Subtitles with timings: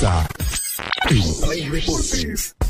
[0.00, 0.26] comienza
[1.10, 2.69] en Play.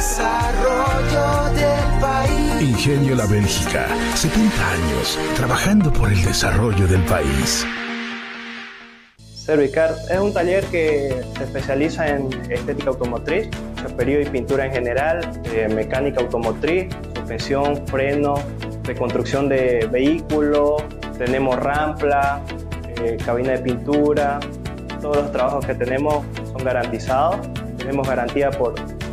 [0.00, 2.62] desarrollo del país.
[2.62, 7.66] Ingenio La Bélgica, 70 años trabajando por el desarrollo del país.
[9.18, 15.30] Servicar es un taller que se especializa en estética automotriz, chaperío y pintura en general,
[15.52, 18.36] eh, mecánica automotriz, suspensión, freno,
[18.84, 20.82] reconstrucción de vehículos,
[21.18, 22.40] tenemos rampla,
[23.02, 24.40] eh, cabina de pintura,
[25.02, 27.46] todos los trabajos que tenemos son garantizados,
[27.76, 28.74] tenemos garantía por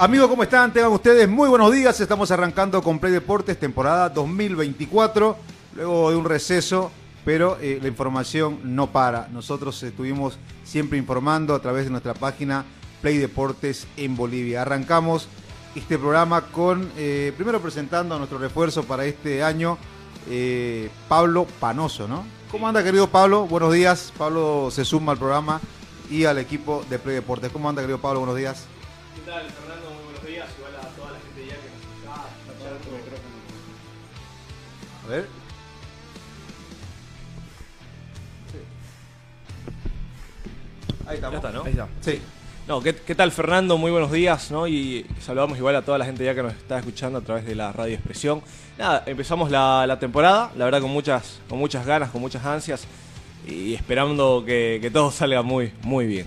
[0.00, 0.72] Amigos, ¿cómo están?
[0.72, 2.00] Tengan ustedes muy buenos días.
[2.00, 5.36] Estamos arrancando con Play Deportes, temporada 2024,
[5.76, 6.90] luego de un receso,
[7.22, 9.28] pero eh, la información no para.
[9.28, 12.64] Nosotros estuvimos siempre informando a través de nuestra página
[13.02, 14.62] Play Deportes en Bolivia.
[14.62, 15.28] Arrancamos
[15.74, 19.76] este programa con, eh, primero presentando a nuestro refuerzo para este año,
[20.30, 22.24] eh, Pablo Panoso, ¿no?
[22.50, 23.46] ¿Cómo anda, querido Pablo?
[23.46, 24.14] Buenos días.
[24.16, 25.60] Pablo se suma al programa
[26.08, 27.52] y al equipo de Play Deportes.
[27.52, 28.20] ¿Cómo anda, querido Pablo?
[28.20, 28.64] Buenos días.
[29.14, 29.46] ¿Qué tal,
[35.10, 35.26] A ver.
[41.08, 41.42] Ahí estamos.
[41.42, 41.64] Ya está, ¿no?
[41.64, 41.88] Ahí está.
[42.00, 42.20] Sí.
[42.68, 43.76] No, ¿qué, qué tal, Fernando?
[43.76, 44.68] Muy buenos días, ¿no?
[44.68, 47.56] Y saludamos igual a toda la gente ya que nos está escuchando a través de
[47.56, 48.40] la radio expresión.
[48.78, 52.84] Nada, empezamos la, la temporada, la verdad con muchas, con muchas ganas, con muchas ansias
[53.48, 56.26] y esperando que, que todo salga muy, muy bien.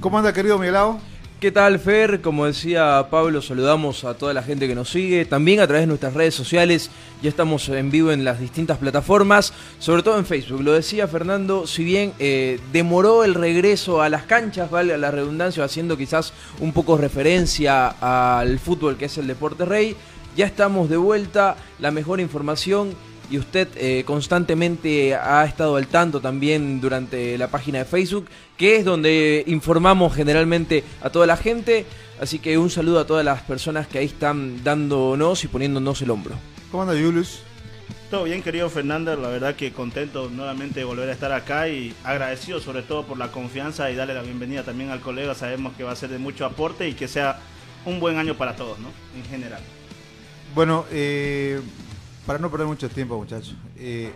[0.00, 0.98] ¿Cómo anda, querido Miguelao?
[1.40, 2.20] ¿Qué tal, Fer?
[2.20, 5.86] Como decía Pablo, saludamos a toda la gente que nos sigue, también a través de
[5.86, 6.90] nuestras redes sociales.
[7.22, 10.62] Ya estamos en vivo en las distintas plataformas, sobre todo en Facebook.
[10.62, 15.62] Lo decía Fernando, si bien eh, demoró el regreso a las canchas, vale la redundancia,
[15.62, 19.94] haciendo quizás un poco referencia al fútbol que es el deporte rey,
[20.36, 22.94] ya estamos de vuelta, la mejor información
[23.30, 28.26] y usted eh, constantemente ha estado al tanto también durante la página de Facebook,
[28.56, 31.84] que es donde informamos generalmente a toda la gente.
[32.20, 36.10] Así que un saludo a todas las personas que ahí están dándonos y poniéndonos el
[36.10, 36.34] hombro.
[36.70, 37.40] ¿Cómo anda, Julius?
[38.10, 39.14] Todo bien, querido Fernando.
[39.16, 43.18] La verdad que contento nuevamente de volver a estar acá y agradecido sobre todo por
[43.18, 45.34] la confianza y darle la bienvenida también al colega.
[45.34, 47.38] Sabemos que va a ser de mucho aporte y que sea
[47.84, 48.88] un buen año para todos, ¿no?
[49.14, 49.60] En general.
[50.54, 51.60] Bueno, eh,
[52.28, 53.54] para no perder mucho tiempo, muchachos.
[53.78, 54.12] eh,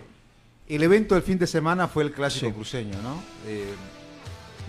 [0.69, 2.51] el evento del fin de semana fue el clásico Sí.
[2.53, 3.21] cruceño, ¿no?
[3.47, 3.73] Eh,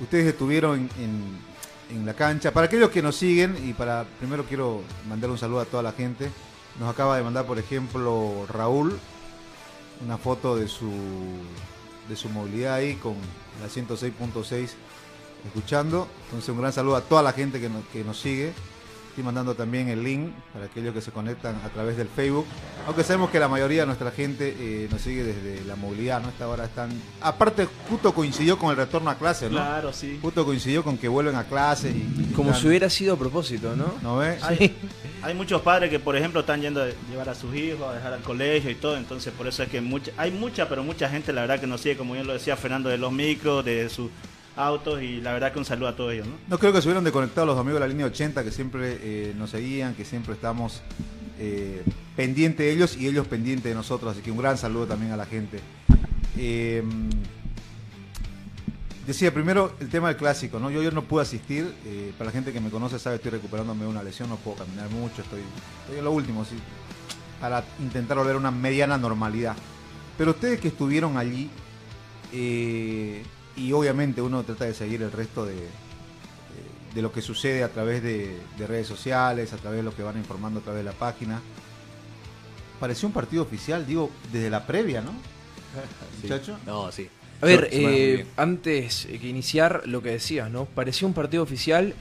[0.02, 2.50] ustedes estuvieron en, en- en la cancha.
[2.52, 5.92] Para aquellos que nos siguen, y para primero quiero mandar un saludo a toda la
[5.92, 6.30] gente.
[6.80, 8.98] Nos acaba de mandar, por ejemplo, Raúl,
[10.04, 10.90] una foto de su
[12.08, 13.14] de su movilidad ahí con
[13.62, 14.70] la 106.6
[15.46, 16.08] escuchando.
[16.24, 18.52] Entonces un gran saludo a toda la gente que nos, que nos sigue.
[19.14, 22.44] Estoy mandando también el link para aquellos que se conectan a través del Facebook.
[22.84, 26.30] Aunque sabemos que la mayoría de nuestra gente eh, nos sigue desde la movilidad, ¿no?
[26.30, 26.90] Esta hora están...
[27.20, 29.52] Aparte, justo coincidió con el retorno a clase, ¿no?
[29.52, 30.18] Claro, sí.
[30.20, 32.22] Justo coincidió con que vuelven a clase y...
[32.22, 33.94] y Como están- si hubiera sido a propósito, ¿no?
[34.02, 34.42] ¿No ves?
[34.42, 34.76] Hay,
[35.22, 38.14] hay muchos padres que, por ejemplo, están yendo a llevar a sus hijos, a dejar
[38.14, 38.96] al colegio y todo.
[38.96, 41.82] Entonces, por eso es que mucha, hay mucha, pero mucha gente, la verdad, que nos
[41.82, 44.10] sigue, como bien lo decía Fernando, de los micros, de sus
[44.56, 45.02] autos.
[45.02, 46.58] Y la verdad que un saludo a todos ellos, ¿no?
[46.58, 49.50] Creo que se hubieran desconectado los amigos de la línea 80 que siempre eh, nos
[49.50, 50.82] seguían, que siempre estamos
[51.38, 51.82] eh,
[52.16, 54.12] pendientes de ellos y ellos pendientes de nosotros.
[54.12, 55.60] Así que un gran saludo también a la gente.
[56.36, 56.82] Eh,
[59.06, 60.70] decía primero el tema del clásico, ¿no?
[60.70, 61.74] Yo, yo no pude asistir.
[61.84, 64.58] eh, para la gente que me conoce sabe estoy recuperándome de una lesión, no puedo
[64.58, 65.40] caminar mucho, estoy,
[65.82, 66.56] estoy en lo último, sí,
[67.40, 69.56] para intentar volver a una mediana normalidad.
[70.16, 71.50] Pero ustedes que estuvieron allí,
[73.56, 75.54] y obviamente uno trata de seguir el resto de,
[76.94, 80.02] de lo que sucede a través de, de redes sociales, a través de lo que
[80.02, 81.40] van informando a través de la página.
[82.80, 85.12] Pareció un partido oficial, digo, desde la previa, ¿no?
[86.22, 86.58] Muchacho.
[86.66, 87.08] No, sí.
[87.40, 90.64] A ver, eh, antes que iniciar lo que decías, ¿no?
[90.66, 91.94] Parecía un partido oficial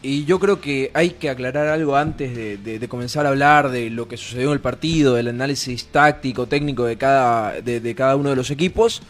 [0.00, 3.70] y yo creo que hay que aclarar algo antes de, de- de comenzar a hablar
[3.70, 7.94] de lo que sucedió en el partido, del análisis táctico, técnico de cada, de, de
[7.94, 9.02] cada uno de los equipos.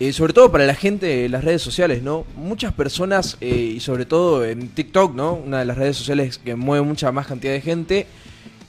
[0.00, 2.24] Eh, sobre todo para la gente de las redes sociales, ¿no?
[2.34, 5.34] Muchas personas, eh, y sobre todo en TikTok, ¿no?
[5.34, 8.06] Una de las redes sociales que mueve mucha más cantidad de gente,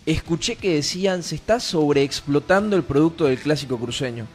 [0.05, 4.27] escuché que decían se está sobreexplotando el producto del clásico cruceño.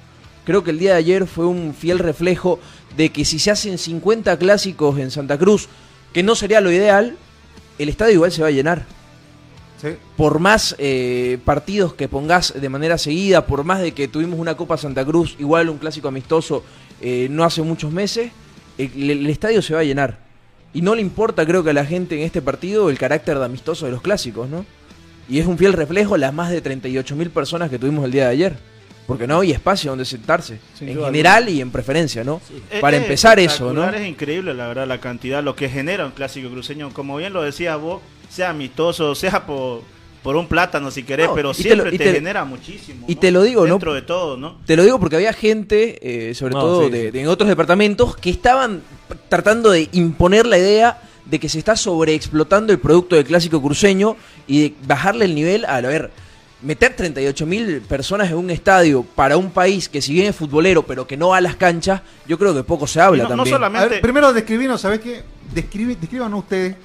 [0.44, 2.58] Creo que el día de ayer fue un fiel reflejo
[2.96, 5.68] de que si se hacen 50 clásicos en Santa Cruz,
[6.12, 7.16] que no sería lo ideal,
[7.78, 8.84] el estadio igual se va a llenar.
[9.80, 9.90] Sí.
[10.16, 14.56] Por más eh, partidos que pongas de manera seguida, por más de que tuvimos una
[14.56, 16.64] Copa Santa Cruz, igual un clásico amistoso
[17.00, 18.30] eh, no hace muchos meses,
[18.78, 20.18] el, el estadio se va a llenar.
[20.72, 23.44] Y no le importa, creo que a la gente en este partido, el carácter de
[23.44, 24.64] amistoso de los clásicos, ¿no?
[25.28, 28.30] Y es un fiel reflejo las más de 38.000 personas que tuvimos el día de
[28.30, 28.56] ayer.
[29.06, 30.58] Porque no hay espacio donde sentarse.
[30.78, 32.40] Sin en general y en preferencia, ¿no?
[32.70, 33.88] Es- Para es empezar eso, ¿no?
[33.90, 36.90] Es increíble, la verdad, la cantidad, lo que genera un clásico cruceño.
[36.92, 39.82] Como bien lo decías vos, sea amistoso, sea por,
[40.22, 43.06] por un plátano si querés, No, pero te siempre lo- te, te- genera muchísimo.
[43.08, 43.20] y ¿no?
[43.20, 43.74] te lo digo, ¿no?
[43.74, 44.58] Dentro de todo, ¿no?
[44.66, 47.10] Te lo digo porque había gente, eh, sobre No, todo sí, de, sí.
[47.12, 48.82] de en otros departamentos, que estaban
[49.28, 54.16] tratando de imponer la idea de que se está sobreexplotando el producto del clásico cruceño
[54.46, 56.10] y de bajarle el nivel a, a ver,
[56.62, 60.82] meter 38 mil personas en un estadio para un país que si bien es futbolero
[60.82, 63.36] pero que no va a las canchas, yo creo que poco se habla no- no
[63.36, 63.54] también.
[63.54, 65.22] A solamente- ver, primero describinos, ¿sabes qué?
[65.54, 66.76] Describe, describan ustedes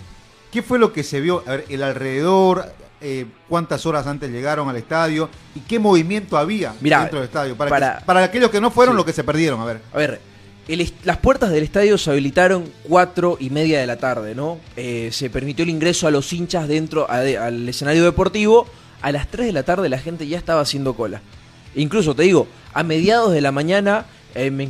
[0.52, 2.72] qué fue lo que se vio, a ver, el alrededor,
[3.02, 7.56] eh, cuántas horas antes llegaron al estadio y qué movimiento había Mirá, dentro del estadio.
[7.56, 8.98] Para, para- que- para aquellos que no fueron, Sí.
[8.98, 9.82] lo que se perdieron, a ver.
[9.94, 10.20] A ver,
[10.68, 14.58] el las puertas del estadio se habilitaron cuatro y media de la tarde, ¿no?
[14.76, 18.68] Eh, se permitió el ingreso a los hinchas dentro a- de- al escenario deportivo.
[19.02, 21.22] A las 3 de la tarde la gente ya estaba haciendo cola.
[21.76, 24.06] Incluso, te digo, a mediados de la mañana
[24.38, 24.66] eh, me,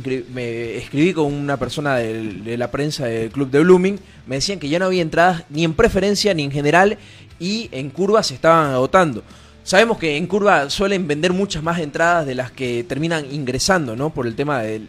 [0.76, 3.98] escribí con una persona del- de la prensa del club de Blooming.
[4.28, 6.98] Me decían que ya no había entradas ni en preferencia ni en general
[7.38, 9.22] y en curva se estaban agotando.
[9.62, 14.10] Sabemos que en curva suelen vender muchas más entradas de las que terminan ingresando, ¿no?
[14.10, 14.88] Por el tema del...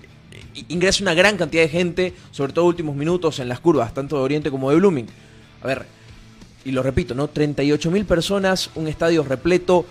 [0.70, 4.24] Ingresa una gran cantidad de gente, sobre todo últimos minutos en las curvas, tanto de
[4.24, 5.08] Oriente como de Blooming.
[5.64, 5.86] A ver,
[6.64, 7.28] y lo repito, ¿no?
[7.28, 9.86] 38 mil personas, un estadio repleto,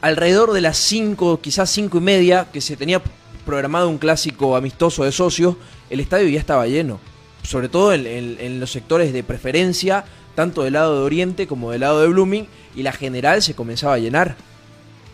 [0.00, 3.02] alrededor de las 5, quizás 5 y media, que se tenía
[3.44, 5.56] programado un clásico amistoso de socios,
[5.90, 7.00] el estadio ya estaba lleno.
[7.42, 10.04] Sobre todo en los sectores de preferencia,
[10.38, 13.94] tanto del lado de Oriente como del lado de Blooming, y la general se comenzaba
[13.94, 14.36] a llenar.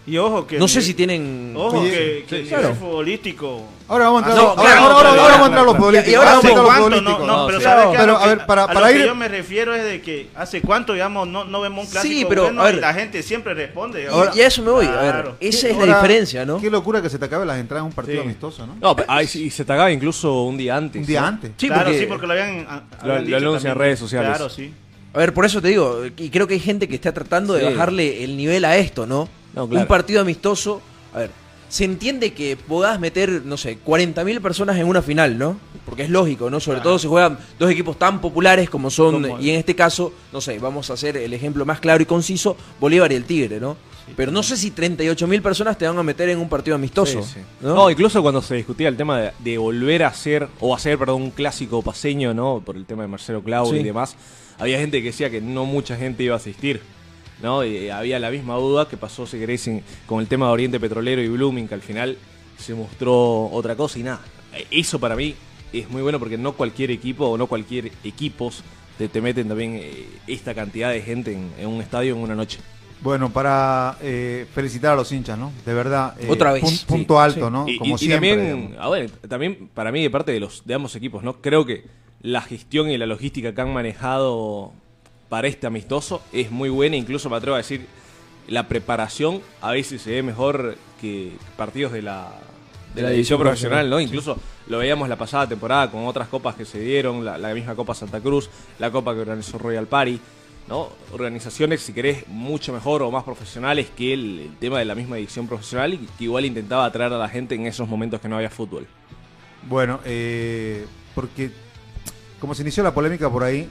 [0.07, 0.59] Y ojo que.
[0.59, 1.55] No sé si tienen...
[1.57, 2.65] Ojo que, que claro.
[2.65, 3.63] nivel futbolístico.
[3.89, 5.63] Ahora vamos a entrar, Ah, no, ahora, claro, ahora- ahora- claro, ahora vamos a entrar
[5.63, 5.79] a los claro.
[5.79, 6.13] futbolísticos.
[6.13, 6.89] Y ahora Vamos a ¿Hace entrar a los cuánto?
[6.91, 7.27] No, futbolísticos.
[7.27, 7.65] no, No, pero sí.
[7.65, 7.97] ¿sabes qué?
[7.99, 9.85] Pero, lo a que- ver, para- a para lo ir- que yo me refiero es
[9.85, 12.75] de que hace cuánto, digamos, no, no vemos un clásico Sí, pero, bueno a ver.
[12.75, 14.07] y la gente siempre responde.
[14.35, 15.37] Y- a eso me voy, a ver, Claro.
[15.41, 16.61] esa es la diferencia, ¿no?
[16.61, 18.25] Qué locura que se te acaben las entradas en un partido Sí.
[18.25, 18.77] amistoso, ¿no?
[18.79, 21.01] No, pero- ay, sí, y se te acaba incluso un día antes.
[21.01, 21.53] Un día antes.
[21.57, 24.29] Sí, claro, porque- sí, porque lo habían, a- Lo- anuncian en redes sociales.
[24.37, 24.71] Claro, sí.
[25.15, 27.65] A ver, por eso te digo, y creo que hay gente que está tratando de
[27.65, 29.29] bajarle el nivel a esto, ¿no?
[29.55, 29.83] No, claro.
[29.83, 30.83] Un partido amistoso,
[31.15, 31.31] a ver,
[31.69, 35.57] se entiende que podás meter, no sé, 40.000 personas en una final, ¿no?
[35.85, 36.59] Porque es lógico, ¿no?
[36.61, 40.13] Sobre todo si juegan dos equipos tan populares como son, Como- y en este caso,
[40.33, 43.61] no sé, vamos a hacer el ejemplo más claro y conciso, Bolívar y el Tigre,
[43.61, 43.77] ¿no?
[44.17, 47.23] Pero no sé si 38 mil personas te van a meter en un partido amistoso.
[47.23, 47.41] Sí, sí.
[47.63, 47.75] ¿no?
[47.75, 47.91] ¿no?
[47.91, 51.31] incluso cuando se discutía el tema de, de volver a hacer, o hacer, perdón, un
[51.31, 52.63] clásico paseño, ¿no?
[52.65, 54.15] Por el tema de Marcelo Claudio y demás,
[54.59, 56.81] había gente que decía que no mucha gente iba a asistir,
[57.43, 57.65] ¿no?
[57.65, 59.69] Y había la misma duda que pasó, si queréis,
[60.07, 62.17] con el tema de Oriente Petrolero y Blooming, que al final
[62.59, 64.21] se mostró otra cosa y nada.
[64.55, 65.35] Eh, Eso para mí
[65.73, 68.63] es muy bueno porque no cualquier equipo o no cualquier equipos
[68.99, 72.35] te, te meten también eh, esta cantidad de gente en, en un estadio en una
[72.35, 72.59] noche.
[73.05, 75.53] Bueno, para eh, felicitar a los hinchas, ¿no?
[75.67, 76.15] De verdad.
[76.19, 77.53] eh, Otra vez, pun- sí, punto alto, sí.
[77.53, 77.69] ¿no?
[77.69, 78.31] Y, Como y- y siempre.
[78.31, 81.35] también, ah, bueno, también para mí de parte de los de ambos equipos, ¿no?
[81.35, 81.85] Creo que
[82.23, 84.73] la gestión y la logística que han manejado
[85.29, 87.87] para este amistoso es muy buena, incluso me atrevo a decir
[88.49, 92.33] la preparación a veces se ve mejor que partidos de la
[92.95, 93.99] de la división profesional, ¿no?
[94.01, 97.75] Incluso lo veíamos la pasada temporada con otras copas que se dieron, la, la misma
[97.75, 100.21] Copa Santa Cruz, la copa que organizó Royal Party,
[100.69, 100.89] ¿no?
[101.13, 105.47] Organizaciones, si querés, mucho mejor o más profesionales que el, tema de la misma edición
[105.47, 108.51] profesional y que igual intentaba atraer a la gente en esos momentos que no había
[108.51, 108.87] fútbol.
[109.69, 111.51] Bueno, eh, porque
[112.41, 113.69] como se inició la polémica por ahí,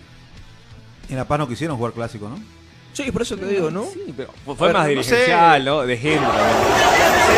[1.10, 2.40] en La Paz no quisieron jugar clásico, ¿no?
[2.94, 3.86] Sí, por eso te digo, ¿no?
[3.86, 5.82] Sí, pero fue, más no dirigencial, ¿no?
[5.82, 6.20] De gente.
[6.20, 6.54] también.
[7.26, 7.36] Sí,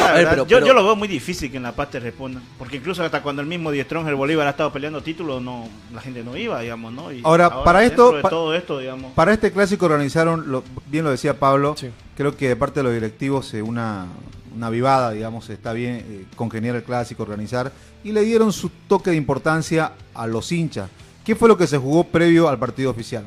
[0.48, 2.44] yo, pero- yo lo veo muy difícil que en La Paz te respondan.
[2.58, 6.02] Porque incluso hasta cuando el mismo Die Stronger Bolívar ha estado peleando títulos, no, la
[6.02, 7.12] gente no iba, digamos, ¿no?
[7.12, 9.14] Y Ahora, para esto- de pa- todo esto, digamos.
[9.14, 11.90] Para este clásico organizaron, lo- bien lo decía Pablo, Sí.
[12.18, 14.08] creo que de parte de los directivos eh, una,
[14.56, 17.72] una vivada, digamos, está bien eh, congeniar el clásico, organizar,
[18.04, 20.90] y le dieron su toque de importancia a los hinchas.
[21.24, 23.24] ¿Qué fue lo que se jugó previo al partido oficial?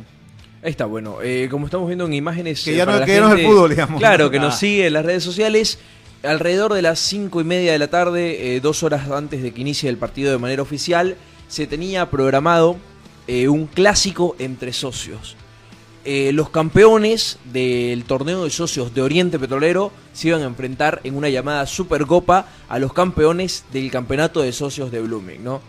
[0.63, 2.65] Ahí está, bueno, eh, como estamos viendo en imágenes...
[2.65, 3.99] Que eh, ya no- para la que no es el fútbol, digamos.
[4.01, 4.43] Claro, que Ah.
[4.43, 5.79] nos sigue en las redes sociales.
[6.25, 9.61] Alrededor de las cinco y media de la tarde, eh, dos horas antes de que
[9.61, 12.77] inicie el partido de manera oficial, se tenía programado
[13.29, 15.37] eh, un clásico entre socios.
[16.05, 21.15] Eh, los campeones del torneo de socios de Oriente Petrolero se iban a enfrentar en
[21.17, 25.61] una llamada Supercopa a los campeones del campeonato de socios de Blooming, ¿no?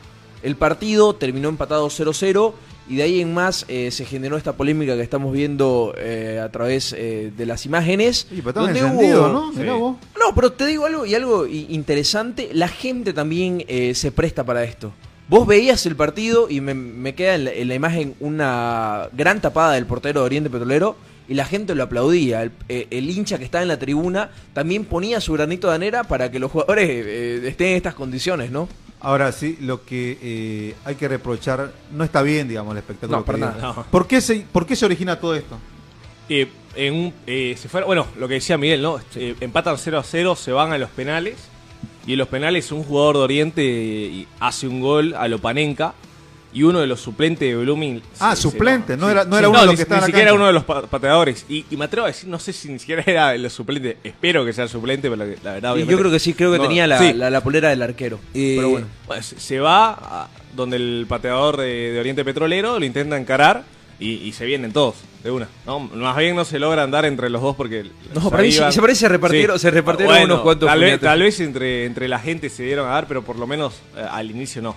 [0.42, 2.54] El partido terminó empatado 0-0
[2.90, 6.50] y de ahí en más eh, se generó esta polémica que estamos viendo eh, a
[6.50, 8.28] través eh, de las imágenes.
[8.32, 9.54] Oye, pero donde hubo- ¿no?
[9.54, 9.60] Sí.
[10.20, 14.64] no, pero te digo algo y algo interesante, la gente también eh, se presta para
[14.64, 14.92] esto.
[15.28, 19.40] Vos veías el partido y me, me queda en la, en la imagen una gran
[19.42, 20.96] tapada del portero de Oriente Petrolero
[21.28, 22.42] y la gente lo aplaudía.
[22.42, 26.32] El, el hincha que estaba en la tribuna también ponía su granito de arena para
[26.32, 28.68] que los jugadores eh, estén en estas condiciones, ¿no?
[29.02, 33.20] Ahora sí, lo que eh, hay que reprochar, no está bien, digamos, el espectáculo.
[33.20, 33.74] No, para nada.
[33.76, 33.84] No.
[33.90, 35.58] ¿Por, qué se, ¿Por qué se origina todo esto?
[36.28, 39.00] Eh, en un, eh, se fueron- bueno, lo que decía Miguel, ¿no?
[39.16, 41.36] Eh, empatan 0 a 0, se van a los penales.
[42.06, 45.94] Y en los penales un jugador de Oriente eh, hace un gol a Lopanenka.
[46.52, 48.02] Y uno de los suplentes de Blooming.
[48.20, 50.02] Ah, se- suplente, se- no era- no era uno de los ni- que estaba Ni
[50.02, 50.36] la siquiera cancha.
[50.36, 51.46] uno de los pa- pateadores.
[51.48, 53.98] Y, y me atrevo a decir, no sé si ni siquiera era de los suplentes.
[54.04, 55.74] Espero que sea el suplente, pero la, la verdad.
[55.74, 57.14] Obviamente- yo creo que sí, creo que No, tenía la, sí.
[57.14, 58.20] la, la polera del arquero.
[58.34, 58.88] Eh, Pero bueno.
[59.06, 63.64] bueno, se se va a donde el pateador de, de Oriente Petrolero lo intenta encarar
[64.00, 65.48] y, y se vienen todos de una.
[65.68, 65.80] ¿no?
[65.80, 67.86] Más bien no se logra andar entre los dos porque.
[68.16, 70.68] No, se para mí sí, iban- se parece se repartieron- se repartieron Bueno, unos cuantos
[70.68, 73.46] Tal vez, tal vez entre, entre la gente se dieron a dar, pero por lo
[73.46, 74.76] menos eh, al inicio no.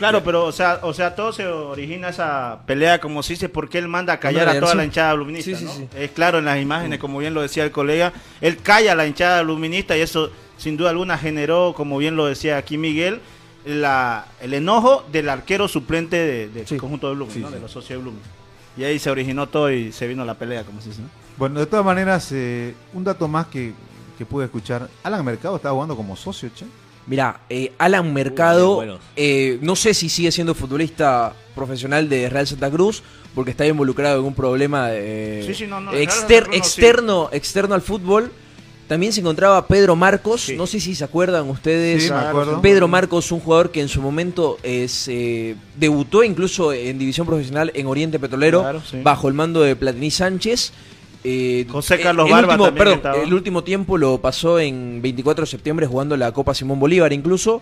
[0.00, 3.78] Claro, pero o sea, o sea, todo se origina esa pelea como se dice porque
[3.78, 5.72] él manda a callar a toda la hinchada luminista, Sí, sí, ¿no?
[5.72, 5.86] sí.
[5.94, 9.06] Es claro en las imágenes, como bien lo decía el colega, él calla a la
[9.06, 13.20] hinchada luminista y eso sin duda alguna generó, como bien lo decía aquí Miguel,
[13.64, 16.76] la, el enojo del arquero suplente de- del Sí.
[16.78, 17.48] conjunto de Blooming, Sí, ¿no?
[17.48, 17.54] sí.
[17.54, 18.22] de los socios de Blooming.
[18.76, 21.02] Y ahí se originó todo y se vino la pelea, como se dice.
[21.02, 21.08] ¿no?
[21.36, 23.74] Bueno, de todas maneras, eh, un dato más que,
[24.16, 24.88] que pude escuchar.
[25.02, 26.64] Alan Mercado estaba jugando como socio, che.
[27.10, 32.70] Mira, eh, Alan Mercado, eh, no sé si sigue siendo futbolista profesional de Real Santa
[32.70, 33.02] Cruz,
[33.34, 36.46] porque está involucrado en un problema de- Sí, sí, no, no, exter- Real Santa Cruz
[36.46, 36.58] no, sí.
[36.58, 38.30] externo, externo al fútbol.
[38.86, 40.56] También se encontraba Pedro Marcos, Sí.
[40.56, 42.04] no sé si se acuerdan ustedes.
[42.04, 42.60] Sí, me acuerdo.
[42.62, 47.72] Pedro Marcos, un jugador que en su momento es, eh, debutó incluso en división profesional
[47.74, 48.98] en Oriente Petrolero, Claro, sí.
[49.02, 50.72] bajo el mando de Platini Sánchez.
[51.22, 53.22] Eh, José eh, Carlos el Barba último, también perdón, estaba.
[53.22, 57.60] el último tiempo lo pasó en 24 de septiembre jugando la Copa Simón Bolívar incluso.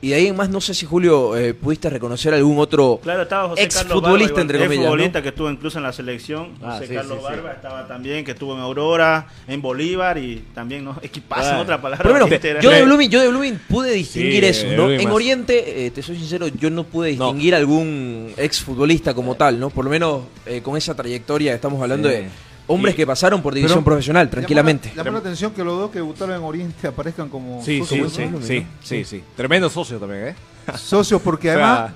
[0.00, 3.22] Y de ahí en más, no sé si Julio eh, pudiste reconocer algún otro Claro,
[3.22, 6.50] estaba José Carlos Exfutbolista, Barba, entre comillas, futbolista que estuvo incluso en la selección.
[6.62, 7.32] Ah, José sí, Carlos sí, sí.
[7.34, 10.96] Barba estaba también, que estuvo en Aurora, en Bolívar y también, ¿no?
[11.02, 12.04] Equipazo, en otra palabra.
[12.04, 12.62] Pero bueno, Integral.
[12.62, 14.88] yo de Blooming, yo de Blooming pude distinguir Sí, eso, ¿no?
[14.88, 15.12] En más.
[15.12, 17.24] Oriente, eh, te soy sincero, yo no pude No.
[17.24, 19.68] distinguir algún exfutbolista como tal, ¿no?
[19.70, 22.14] Por lo menos eh, con esa trayectoria estamos hablando Sí.
[22.14, 22.28] de
[22.68, 24.92] hombres Y- que pasaron por división Pero profesional, tranquilamente.
[24.94, 28.12] Llama, la atención que los dos que debutaron en Oriente aparezcan como Sí, sí, socios,
[28.12, 28.40] sí, ¿no?
[28.40, 29.24] sí, sí, sí.
[29.36, 30.34] Tremendo socio también, ¿eh?
[30.78, 31.92] socios, porque además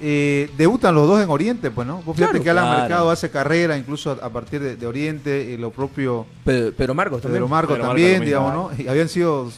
[0.00, 2.02] eh, debutan los dos en Oriente, pues, ¿no?
[2.02, 2.80] Vos fíjate Claro, que Alan claro.
[2.80, 6.94] Mercado hace carrera incluso a, a partir de, de Oriente, y lo propio Pero, pero
[6.94, 7.38] Marcos también.
[7.38, 8.70] Pedro Marco Pedro Marco también, digamos, ¿no?
[8.82, 9.50] Y habían sido...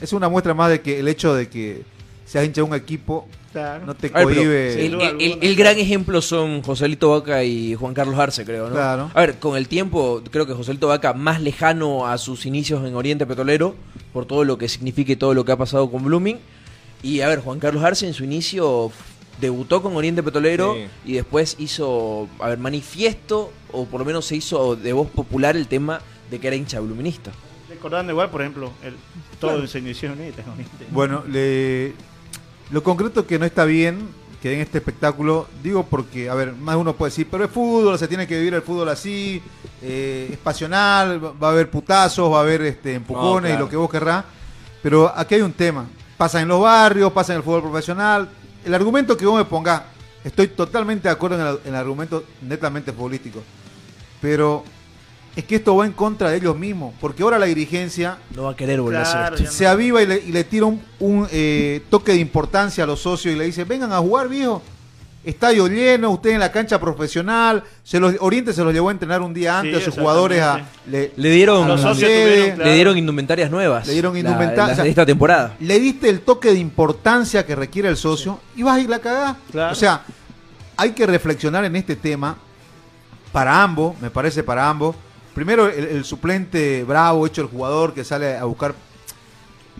[0.00, 1.82] Es una muestra más de que el hecho de que
[2.26, 3.86] seas hincha de un equipo Claro.
[3.86, 4.84] no te cohibe...
[4.84, 5.46] El, duda el- el- alguna.
[5.48, 8.74] el gran ejemplo son Joselito Vaca y Juan Carlos Arce, creo, ¿no?
[8.74, 9.10] Claro.
[9.14, 12.94] A ver, con el tiempo, creo que Joselito Vaca más lejano a sus inicios en
[12.96, 13.76] Oriente Petrolero,
[14.12, 16.38] por todo lo que significa y todo lo que ha pasado con Blooming.
[17.02, 18.90] Y a ver, Juan Carlos Arce en su inicio
[19.40, 21.10] debutó con Oriente Petrolero Sí.
[21.10, 25.56] y después hizo, a ver, manifiesto, o por lo menos se hizo de voz popular
[25.56, 27.30] el tema de que era hincha bluminista.
[27.68, 28.94] Recordando igual, por ejemplo, el,
[29.40, 30.42] todo se inició en Unite.
[30.90, 31.92] Bueno, le-
[32.70, 34.08] lo concreto que no está bien
[34.44, 37.98] que en este espectáculo, digo porque, a ver, más uno puede decir, pero es fútbol,
[37.98, 39.42] se tiene que vivir el fútbol así,
[39.80, 43.54] eh, es pasional, va a haber putazos, va a haber este, empujones claro.
[43.54, 44.22] y lo que vos querrás,
[44.82, 45.86] pero aquí hay un tema,
[46.18, 48.28] pasa en los barrios, pasa en el fútbol profesional,
[48.66, 49.80] el argumento que vos me pongas,
[50.22, 53.42] estoy totalmente de acuerdo en el, en el argumento netamente futbolístico,
[54.20, 54.62] pero
[55.36, 58.50] es que esto va en contra de ellos mismos, porque ahora la dirigencia No va
[58.52, 59.52] a querer volver a hacer esto.
[59.52, 63.00] se aviva y le, y le tira un, un, eh, toque de importancia a los
[63.00, 64.62] socios y le dice, vengan a jugar, viejo.
[65.24, 67.64] Estadio lleno, usted en la cancha profesional.
[67.82, 70.42] Se los, Oriente se los llevó a entrenar un día antes Sí, a sus jugadores.
[70.42, 72.70] A, le, Le dieron, Los a la socios sede, tuvieron, claro.
[72.70, 73.86] le dieron indumentarias nuevas.
[73.86, 75.56] Le dieron la- indumenta- las o sea, de esta temporada.
[75.60, 78.98] le diste el toque de importancia que requiere el socio y vas a ir la
[78.98, 79.38] cagada.
[79.50, 79.72] Claro.
[79.72, 80.02] O sea,
[80.76, 82.36] hay que reflexionar en este tema
[83.32, 84.94] para ambos, me parece para ambos.
[85.34, 88.74] Primero, el, el suplente bravo, hecho el jugador que sale a buscar.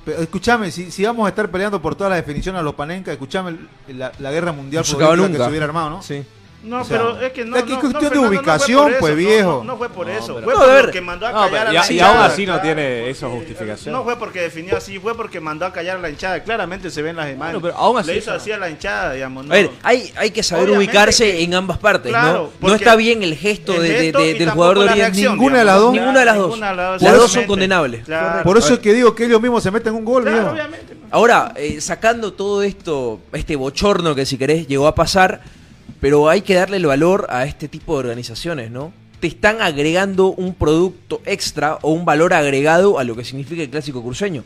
[0.06, 3.56] Escúchame, si, si vamos a estar peleando por todas las definiciones a los Panenka, escúchame
[3.88, 5.32] la, la guerra mundial No se acaba nunca.
[5.32, 6.02] que se hubiera armado, ¿no?
[6.02, 6.23] Sí.
[6.64, 7.56] No, O sea, pero es que no.
[7.56, 9.50] es que cuestión no, de Fernando, ubicación, por eso, pues, viejo.
[9.59, 10.35] No, no fue por No, eso.
[10.37, 10.85] pero- Fue No, a por ver.
[10.87, 12.14] lo que mandó a No, callar pero a y, la y hinchada.
[12.14, 13.92] aún así no tiene esa justificación.
[13.92, 16.42] No fue porque definió así, fue porque mandó a callar a la hinchada.
[16.42, 17.61] Claramente se ven las imágenes.
[17.62, 19.44] pero aún así Le hizo así a la hinchada, digamos.
[19.44, 19.52] No.
[19.52, 22.42] A ver, hay, hay que saber Obviamente ubicarse que- en ambas partes, Claro, ¿no?
[22.44, 24.85] No porque está bien el gesto, el de- de- gesto de- y del jugador de
[24.87, 25.21] Oriente.
[25.21, 25.92] Ninguna de las dos.
[25.92, 26.59] Ninguna de las dos.
[26.59, 28.04] Las dos son condenables.
[28.42, 30.25] Por eso es que digo que ellos mismos se meten un gol.
[31.11, 35.43] Ahora, eh, sacando todo esto, este bochorno que si querés llegó a pasar,
[36.00, 38.92] pero hay que darle el valor a este tipo de organizaciones, ¿no?
[39.20, 43.70] Te están agregando un producto extra o un valor agregado a lo que significa el
[43.70, 44.44] clásico cruceño.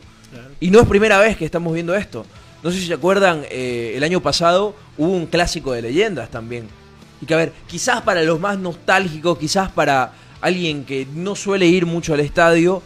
[0.59, 2.25] Y no es primera vez que estamos viendo esto.
[2.63, 6.67] No sé si se acuerdan, eh, el año pasado hubo un clásico de leyendas también.
[7.21, 11.67] Y que a ver, quizás para los más nostálgicos, quizás para alguien que no suele
[11.67, 12.81] ir mucho al estadio,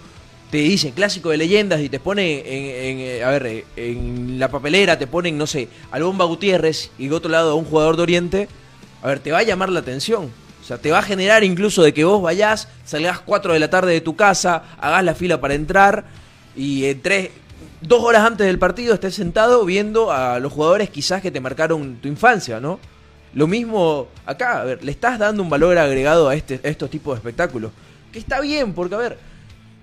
[0.53, 4.51] te dicen clásico de leyendas y te pone en, en, eh, a ver, en la
[4.51, 7.97] papelera te ponen, no sé, al Bomba Gutiérrez y de otro lado a un jugador
[7.97, 8.47] de Oriente,
[9.01, 10.25] a ver, te va a llamar la atención.
[10.61, 13.71] O sea, te va a generar incluso de que vos vayas, salgas 4 de la
[13.71, 16.05] tarde de tu casa, hagas la fila para entrar
[16.55, 17.31] y en tres,
[17.81, 21.95] dos horas antes del partido estés sentado viendo a los jugadores quizás que te marcaron
[21.95, 22.79] tu infancia, ¿no?
[23.33, 26.91] Lo mismo acá, a ver, le estás dando un valor agregado a, este, a estos
[26.91, 27.71] tipos de espectáculos.
[28.11, 29.32] Que está bien, porque a ver,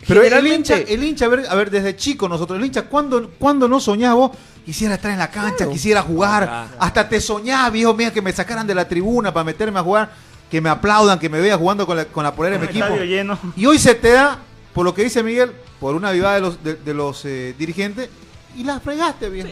[0.06, 3.30] Pero el hincha, el hincha, a ver, a ver, desde chico nosotros, el hincha, ¿cuándo,
[3.38, 4.30] cuándo no soñás vos?
[4.64, 5.72] Quisiera estar en la cancha, Claro.
[5.72, 6.70] quisiera jugar, Claro.
[6.78, 10.10] hasta te soñás, viejo, mira, que me sacaran de la tribuna para meterme a jugar,
[10.50, 12.96] que me aplaudan, que me veas jugando con la, con la polera de mi equipo.
[12.96, 13.38] lleno.
[13.56, 14.38] Y hoy se te da,
[14.74, 18.08] por lo que dice Miguel, por una vivada de los, de, de los eh, dirigentes,
[18.56, 19.48] y la fregaste, viejo.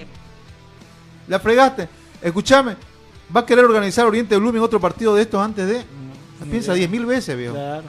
[1.28, 1.88] La fregaste.
[2.22, 2.76] Escúchame,
[3.34, 5.84] ¿va a querer organizar Oriente Blooming otro partido de estos antes de?
[6.50, 7.54] Piensa diez mil veces, viejo.
[7.54, 7.84] Claro.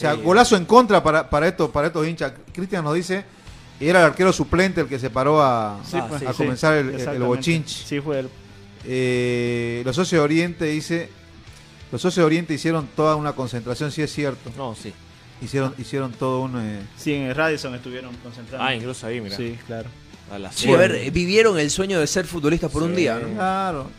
[0.00, 0.20] O sea, Sí.
[0.22, 2.32] golazo en contra para, para, estos, para estos hinchas.
[2.54, 3.22] Cristian nos dice,
[3.78, 6.98] era el arquero suplente el que se paró a, Sí, Ah, a sí, comenzar el,
[6.98, 7.84] el, bochinche.
[7.86, 8.30] Sí, fue el.
[8.86, 11.10] Eh, los socios de Oriente dice,
[11.92, 14.50] los socios de Oriente hicieron toda una concentración, sí es cierto.
[14.56, 14.92] No, sí.
[15.42, 16.58] Hicieron, hicieron todo un...
[16.58, 18.66] eh, Sí, en el Radisson estuvieron concentrados.
[18.66, 19.36] Ah, incluso ahí, mira.
[19.36, 19.88] Sí, claro.
[20.32, 23.18] A las Sí, a ver, eh, vivieron el sueño de ser futbolistas por un día,
[23.18, 23.34] ¿no?
[23.34, 23.90] Claro.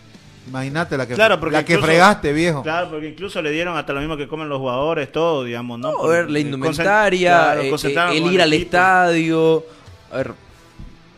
[0.47, 2.63] Imagínate la que, Claro, porque la que incluso- fregaste, viejo.
[2.63, 5.91] Claro, porque incluso le dieron hasta lo mismo que comen los jugadores, todo, digamos, ¿no?
[5.91, 8.65] No, a ver, la Eh, indumentaria, concent- claro, eh, eh, el ir al equipo.
[8.67, 9.65] estadio.
[10.11, 10.33] A ver,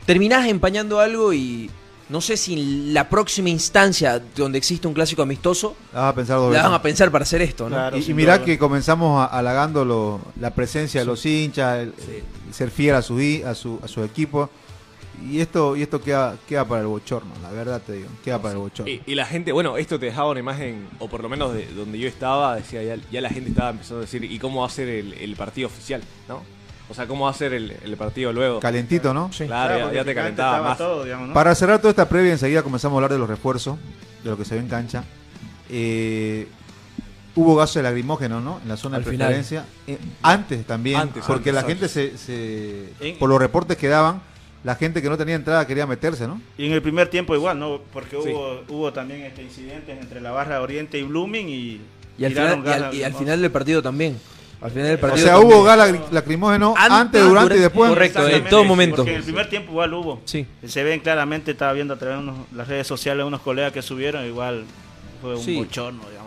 [0.05, 1.69] terminás empañando algo y
[2.09, 6.15] no sé si en la próxima instancia donde existe un clásico amistoso La vas a
[6.15, 7.75] pensar la van a pensar para hacer esto, ¿no?
[7.77, 7.97] Claro.
[7.97, 11.93] Y, y mirá que comenzamos halagando lo- la presencia de los hinchas, el,
[12.47, 14.49] el ser fiel a su, a su, a su equipo.
[15.29, 18.53] Y esto, y esto queda, queda para el bochorno, la verdad te digo, queda para
[18.53, 18.91] el bochorno.
[18.91, 21.65] Y, y la gente, bueno, esto te dejaba una imagen, o por lo menos de
[21.67, 24.67] donde yo estaba, decía, ya, ya la gente estaba empezando a decir, ¿y cómo va
[24.67, 26.01] a ser el, el partido oficial?
[26.27, 26.41] ¿No?
[26.89, 28.59] O sea, ¿cómo va a ser el, el partido luego?
[28.59, 29.29] Calentito, ¿no?
[29.29, 30.77] Claro, ya- te calentaba más.
[30.77, 31.33] todo, digamos, ¿no?
[31.33, 33.77] Para cerrar toda esta previa, enseguida comenzamos a hablar de los refuerzos,
[34.23, 35.03] de lo que se ve en cancha.
[35.69, 36.47] Eh,
[37.35, 38.59] hubo gasto de lacrimógeno, ¿no?
[38.61, 39.65] En la zona Al de preferencia.
[39.87, 41.93] Eh, antes también, Antes, porque antes, la antes.
[41.93, 44.21] gente se, se- En- por los reportes que daban,
[44.63, 46.41] la gente que no tenía entrada quería meterse, ¿no?
[46.57, 47.81] Y en el primer tiempo igual, ¿no?
[47.91, 48.29] Porque Sí.
[48.29, 51.81] hubo, hubo también este incidentes entre la barra Oriente y Blooming y...
[52.17, 54.17] Y al, tiraron final, y al- final del partido también.
[54.61, 55.53] Al final del O partido sea, también.
[55.57, 57.89] hubo gala lacrimógeno Antes, antes, durante y después.
[57.89, 58.27] correcto.
[58.29, 58.95] en todo momento.
[58.97, 60.21] Porque en el primer tiempo igual hubo.
[60.23, 60.45] Sí.
[60.65, 63.81] Se ven claramente, estaba viendo a través de unos- las redes sociales unos colegas que
[63.81, 64.63] subieron, igual
[65.21, 65.55] fue un Sí.
[65.57, 66.22] bochorno, digamos.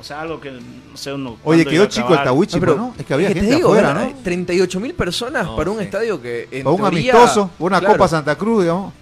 [0.00, 1.36] O sea, algo que no sé uno.
[1.44, 2.22] Oye, quedó chico el.
[2.22, 2.94] Tawichi, No, pero ¿no?
[2.98, 3.94] Es que había es que te gente digo, afuera.
[3.94, 4.12] ¿no?
[4.22, 5.84] 38 mil personas No, para un sí.
[5.84, 7.94] estadio que en Para un teoría- amistoso, una Claro.
[7.94, 8.92] Copa Santa Cruz, digamos.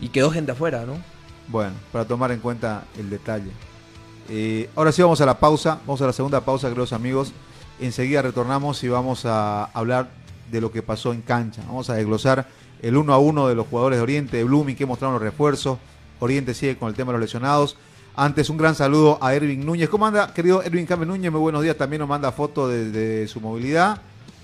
[0.00, 0.94] Y quedó gente afuera, ¿no?
[1.48, 3.50] Bueno, para tomar en cuenta el detalle.
[4.28, 7.32] Eh, ahora sí vamos a la pausa, vamos a la segunda pausa, queridos amigos.
[7.80, 10.08] Enseguida retornamos y vamos a hablar
[10.50, 11.62] de lo que pasó en cancha.
[11.66, 12.46] Vamos a desglosar
[12.80, 15.78] el uno a uno de los jugadores de Oriente, de Blooming, que mostraron los refuerzos.
[16.20, 17.76] Oriente sigue con el tema de los lesionados.
[18.14, 19.88] Antes, un gran saludo a Erwin Núñez.
[19.88, 21.32] ¿Cómo anda, querido Erwin Came Núñez?
[21.32, 21.76] Muy buenos días.
[21.76, 24.00] También nos manda foto de, de su movilidad,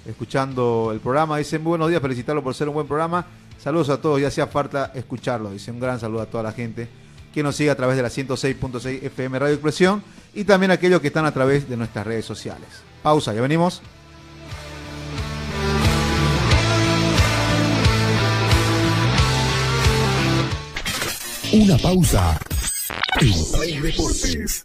[0.06, 1.36] escuchando el programa.
[1.36, 3.26] Dice, muy buenos días, felicitarlo por ser un buen programa.
[3.58, 5.50] Saludos a todos, ya hacía falta escucharlo.
[5.50, 6.88] Dice, un gran saludo a toda la gente
[7.34, 10.02] que nos sigue a través de la 106.6 FM Radio Expresión
[10.34, 12.68] y también a aquellos que están a través de nuestras redes sociales.
[13.02, 13.82] Pausa, ya venimos.
[21.52, 22.38] Una pausa.
[23.20, 24.64] En Play Deportes.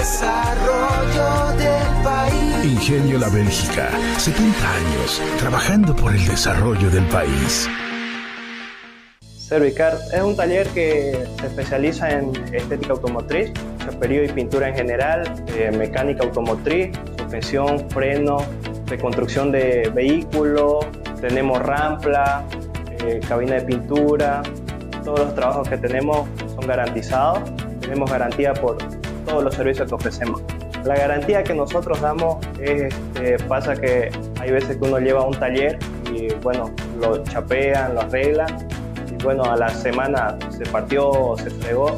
[0.00, 2.64] desarrollo del país.
[2.64, 7.68] Ingenio La Bélgica, 70 años trabajando por el desarrollo del país.
[9.20, 13.52] Servicar es un taller que se especializa en estética automotriz,
[13.84, 18.38] chaperío y pintura en general, eh, mecánica automotriz, suspensión, freno,
[18.86, 20.86] reconstrucción de vehículos,
[21.20, 22.42] tenemos rampla,
[23.04, 24.40] eh, cabina de pintura,
[25.04, 27.40] todos los trabajos que tenemos son garantizados,
[27.82, 28.78] tenemos garantía por
[29.30, 30.42] todos los servicios que ofrecemos.
[30.84, 35.38] La garantía que nosotros damos es, este, pasa que hay veces que uno lleva un
[35.38, 35.78] taller
[36.12, 38.68] y bueno, lo chapean, lo arreglan
[39.10, 41.96] y bueno, a la semana se partió se fregó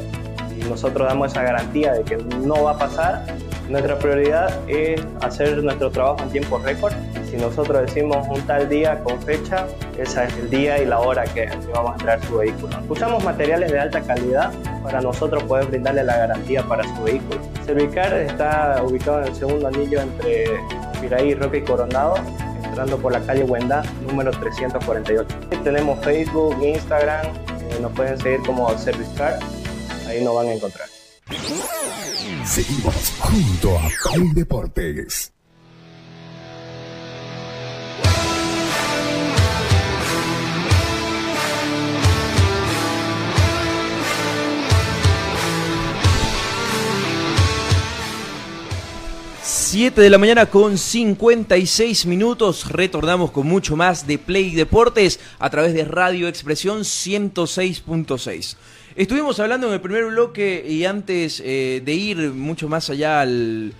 [0.55, 3.25] y nosotros damos esa garantía de que no va a pasar.
[3.69, 6.93] Nuestra prioridad es hacer nuestro trabajo en tiempo récord.
[7.31, 9.65] Si nosotros decimos un tal día con fecha,
[9.97, 12.75] ese es el día y la hora que que vamos a traer su vehículo.
[12.89, 14.51] Usamos materiales de alta calidad
[14.83, 17.39] para nosotros poder brindarle la garantía para su vehículo.
[17.65, 20.45] Servicar está ubicado en el segundo anillo entre
[21.01, 22.15] Piraí, Roca y Coronado,
[22.63, 25.35] entrando por la calle Huendá, número 348.
[25.63, 29.39] Tenemos Facebook, Instagram, eh, nos pueden seguir como Servicar,
[30.07, 30.87] ahí nos van a encontrar.
[32.45, 35.32] Seguimos junto a Play Deportes.
[49.73, 52.69] Siete de la mañana con 56 minutos.
[52.69, 58.55] Retornamos con mucho más de Play Deportes a través de Radio Expresión 106.6.
[58.95, 63.73] Estuvimos hablando en el primer bloque y antes eh, de ir mucho más allá al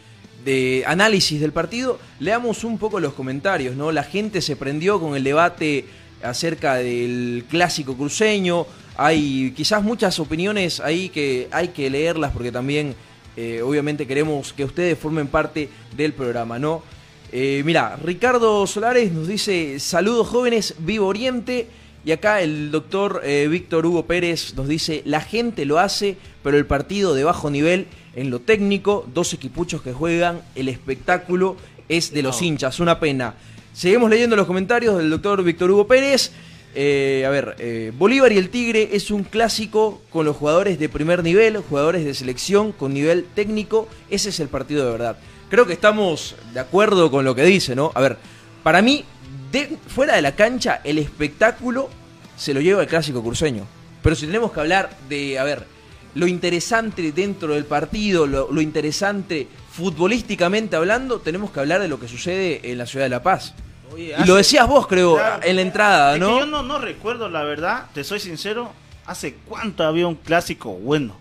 [0.43, 3.91] de análisis del partido, leamos un poco los comentarios, ¿no?
[3.91, 5.86] La gente se prendió con el debate
[6.23, 8.65] acerca del clásico cruceño.
[8.97, 12.95] Hay quizás muchas opiniones ahí que hay que leerlas porque también
[13.36, 16.84] eh, obviamente queremos que ustedes formen parte del programa, ¿no?
[17.32, 21.67] Eh, mira, Ricardo Solares nos dice, saludos jóvenes, vivo Oriente.
[22.06, 26.58] Y acá el doctor eh, Víctor Hugo Pérez nos dice, la gente lo hace, pero
[26.58, 31.56] el partido de bajo nivel en lo técnico, dos equipuchos que juegan, el espectáculo
[31.88, 33.36] es de los hinchas, una pena.
[33.74, 36.32] Seguimos leyendo los comentarios del doctor Víctor Hugo Pérez.
[36.76, 40.90] Eh, a ver, eh, Bolívar y el Tigre es un clásico con los jugadores de
[40.90, 43.88] primer nivel, jugadores de selección con nivel técnico.
[44.10, 45.18] Ese es el partido de verdad.
[45.50, 47.92] Creo que estamos de acuerdo con lo que dice, ¿no?
[47.94, 48.18] A ver,
[48.64, 49.06] para mí,
[49.88, 51.90] fuera de la cancha, el espectáculo
[52.36, 53.68] se lo lleva el clásico cruceño.
[54.02, 55.66] Pero si tenemos que hablar de, a ver,
[56.16, 62.08] lo interesante dentro del partido, lo interesante futbolísticamente hablando, tenemos que hablar de lo que
[62.08, 63.54] sucede en la ciudad de La Paz.
[63.91, 66.39] Oye, Y hace- lo decías vos, creo, Claro, en la entrada, es que ¿no?
[66.39, 68.72] yo no, no recuerdo, la verdad, te soy sincero,
[69.06, 71.15] hace cuánto había un clásico bueno.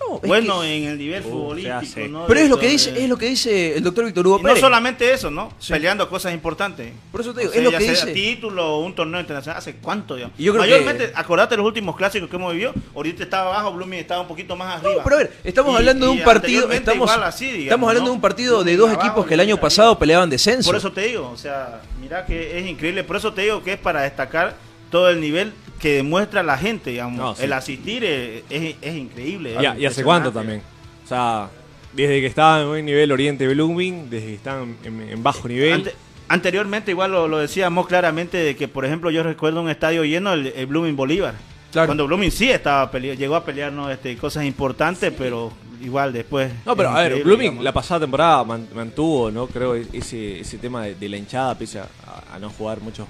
[0.00, 3.16] No, Bueno que- en el nivel Uh, futbolístico, pero es lo que dice, es lo
[3.16, 5.52] que dice el doctor Víctor Hugo Y no solamente eso, ¿no?
[5.58, 5.72] Sí.
[5.72, 6.92] Peleando cosas importantes.
[7.10, 8.12] Por eso te O digo, sea, es lo ya que sea dice.
[8.12, 10.14] título o un torneo internacional, ¿hace cuánto?
[10.14, 10.38] digamos?
[10.38, 13.72] Y yo creo Mayormente, que- acordate los últimos clásicos que hemos vivido, ahorita estaba abajo,
[13.72, 14.94] Blooming estaba un poquito más arriba.
[14.98, 17.88] No, pero a ver, estamos Y- hablando de un partido, estamos, igual así, digamos, estamos
[17.88, 18.10] hablando ¿no?
[18.12, 19.60] de un partido de dos abajo, equipos que el año arriba.
[19.62, 20.68] pasado peleaban descenso.
[20.70, 23.72] Por eso te digo, o sea, mira que es increíble, por eso te digo que
[23.72, 24.54] es para destacar
[24.90, 27.18] todo el nivel que demuestra la gente, digamos.
[27.18, 27.44] No, sí.
[27.44, 29.54] El asistir es, es, es increíble.
[29.56, 30.62] es Y, hace cuánto también.
[31.04, 31.48] O sea,
[31.92, 35.72] desde que estaba en buen nivel Oriente Blooming, desde que estaban en, en bajo nivel.
[35.74, 35.94] Ante-
[36.28, 40.32] anteriormente igual lo, lo decíamos claramente de que, por ejemplo, yo recuerdo un estadio lleno,
[40.34, 41.34] el, el Blooming Bolívar.
[41.72, 41.86] Claro.
[41.88, 46.50] Cuando Blooming sí estaba llegó a pelearnos este, cosas importantes, pero igual después.
[46.66, 47.64] No, pero a ver, Blooming digamos.
[47.64, 49.46] la pasada temporada man- mantuvo, ¿no?
[49.46, 51.86] Creo ese, ese tema de, de la hinchada, pese a,
[52.34, 53.06] a no jugar muchos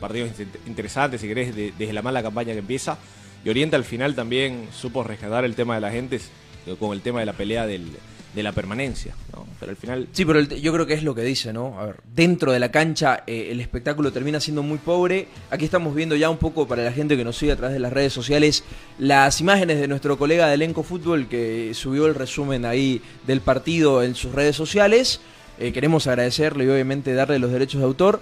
[0.00, 2.98] partidos in- interesantes, si querés, de- desde la mala campaña que empieza.
[3.44, 6.20] Y Oriente al final también supo rescatar el tema de la gente
[6.66, 7.90] eh, con el tema de la pelea del-
[8.34, 9.14] de la permanencia.
[9.60, 11.78] Pero al final Sí, pero yo creo que es lo que dice, ¿no?
[11.78, 15.28] A ver, dentro de la cancha eh, el espectáculo termina siendo muy pobre.
[15.50, 17.78] Aquí estamos viendo ya un poco para la gente que nos sigue a través de
[17.80, 18.64] las redes sociales
[18.98, 24.02] las imágenes de nuestro colega de Elenco Fútbol que subió el resumen ahí del partido
[24.02, 25.20] en sus redes sociales.
[25.60, 28.20] Eh, queremos agradecerle y obviamente darle los derechos de autor.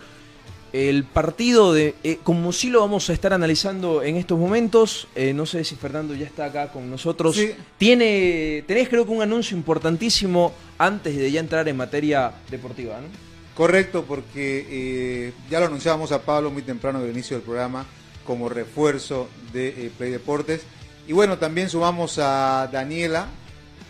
[0.73, 5.35] El partido de, eh, como sí lo vamos a estar analizando en estos momentos, eh,
[5.35, 7.37] no sé si Fernando ya está acá con nosotros.
[7.37, 7.53] Sí.
[7.77, 13.09] Tiene, tenés creo que un anuncio importantísimo antes de ya entrar en materia deportiva, ¿no?
[13.55, 17.85] Correcto, porque eh, ya lo anunciábamos a Pablo muy temprano del inicio del programa
[18.25, 20.63] como refuerzo de Play Deportes.
[21.07, 23.27] Y bueno, también sumamos a Daniela,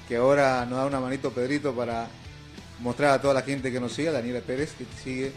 [0.08, 2.08] que ahora nos da una manito Pedrito para
[2.80, 5.30] mostrar a toda la gente que nos sigue, Daniela Pérez, que sigue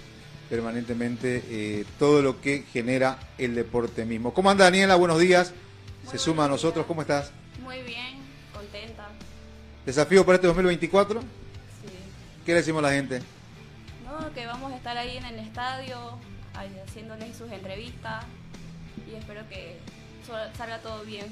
[0.49, 4.34] permanentemente eh, todo lo que genera el deporte mismo.
[4.34, 4.95] ¿Cómo anda Daniela?
[4.95, 5.53] Buenos días.
[6.10, 6.86] Se suma a nosotros.
[6.86, 7.31] ¿Cómo estás?
[7.63, 8.17] Muy bien,
[8.53, 9.08] contenta.
[9.86, 11.21] ¿Desafío para este 2024?
[11.21, 11.25] Sí.
[12.45, 13.21] ¿Qué le decimos a la gente?
[14.05, 15.97] No, que vamos a estar ahí en el estadio,
[16.88, 18.23] haciéndoles sus entrevistas
[19.12, 19.77] y espero que
[20.58, 21.25] salga todo bien.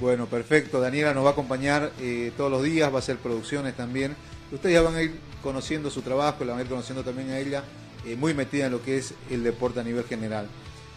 [0.00, 0.80] Bueno, perfecto.
[0.80, 4.14] Daniela nos va a acompañar eh, todos los días, va a hacer producciones también.
[4.52, 7.38] Ustedes ya van a ir conociendo su trabajo, la van a ir conociendo también a
[7.38, 7.62] ella,
[8.06, 10.46] eh, muy metida en lo que es el deporte a nivel general.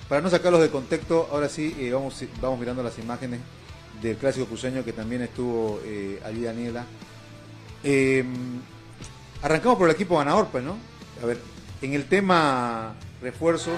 [0.08, 3.39] Para no sacarlos de contexto, ahora sí eh, vamos, vamos mirando las imágenes
[4.02, 6.86] del clásico cruceño que también estuvo eh, allí Daniela.
[7.84, 8.24] Eh,
[9.41, 10.78] arrancamos por el equipo ganador, pues, ¿no?
[11.22, 11.38] A ver,
[11.82, 13.78] en el tema refuerzos,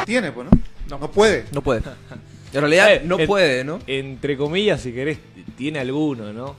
[0.00, 0.98] ¿qué tiene, pues, no?
[0.98, 1.44] No, puede.
[1.52, 1.82] No puede.
[2.52, 3.80] En realidad no en- puede, ¿no?
[3.86, 5.18] entre comillas, si querés,
[5.56, 6.54] tiene alguno, ¿no?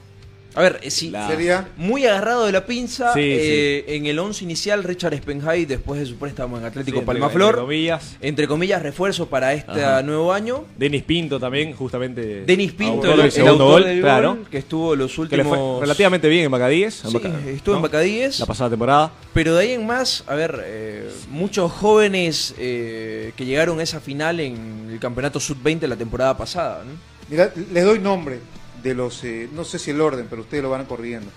[0.56, 3.12] A ver, eh, sí, La- Sería muy agarrado de la pinza.
[3.12, 7.00] Sí, eh, En el 11 inicial, Richard Spenhay, después de su préstamo en Atlético Sí,
[7.00, 7.50] entre- Palmaflor.
[7.50, 8.16] entre comillas.
[8.20, 10.02] Entre comillas, refuerzo para este Ajá.
[10.02, 10.64] nuevo año.
[10.78, 12.44] Denis Pinto también, justamente.
[12.44, 14.28] Denis Pinto, el, el segundo autor gol, del claro.
[14.34, 15.58] gol, que estuvo los Que le últimos...
[15.58, 17.04] fue relativamente bien en Bacadíes.
[17.04, 17.88] en Sí, Baca- estuvo en ¿no?
[17.88, 18.40] Bacadíes.
[18.40, 19.12] La pasada temporada.
[19.34, 24.00] Pero de ahí en más, a ver, eh, muchos jóvenes eh, que llegaron a esa
[24.00, 26.92] final en el campeonato sub-20 la temporada pasada, ¿no?
[27.28, 28.38] Mira, les doy nombre
[28.86, 31.28] de los, eh, no sé si el orden, pero ustedes lo van corriendo.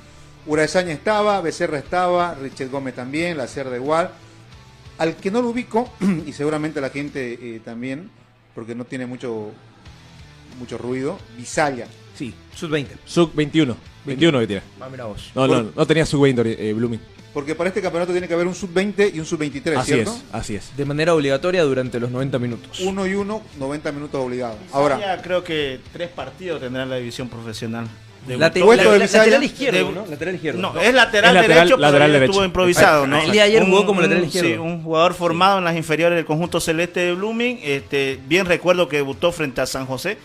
[0.45, 4.11] Uraesaña estaba, Becerra estaba, Richard Gómez también, La Cerda igual.
[4.99, 5.91] Al que no lo ubico,
[6.27, 8.11] y seguramente la gente eh, también,
[8.53, 9.51] porque no tiene mucho,
[10.59, 11.87] mucho ruido, Visaya.
[12.15, 12.33] Sí.
[12.55, 12.87] Sub-20.
[13.05, 13.75] Sub 21.
[14.05, 14.61] 21 que tiene.
[14.79, 15.31] Ah, mira vos.
[15.33, 17.01] No, no, no tenía sub 20 eh, Blooming.
[17.33, 20.11] Porque para este campeonato tiene que haber un sub-20 y un sub-23, Así ¿cierto?
[20.15, 20.75] es, así es.
[20.75, 22.79] De manera obligatoria durante los 90 minutos.
[22.79, 24.57] Uno y uno, 90 minutos obligados.
[24.71, 27.87] Ahora, Ya creo que tres partidos tendrá la división profesional.
[28.27, 29.23] Late- Debutó- Puesto la- de la- Visaya.
[29.23, 30.05] lateral izquierdo, ¿no?
[30.07, 30.59] Lateral izquierdo.
[30.61, 32.31] No, es lateral, Es lateral- derecho, pero lateral derecho.
[32.31, 33.21] estuvo improvisado, ¿no?
[33.21, 34.49] El día de ayer jugó como lateral un- izquierdo.
[34.49, 37.59] Sí, un jugador formado en las inferiores del conjunto celeste de Blooming.
[37.63, 40.17] Este, bien recuerdo que debutó frente a San José.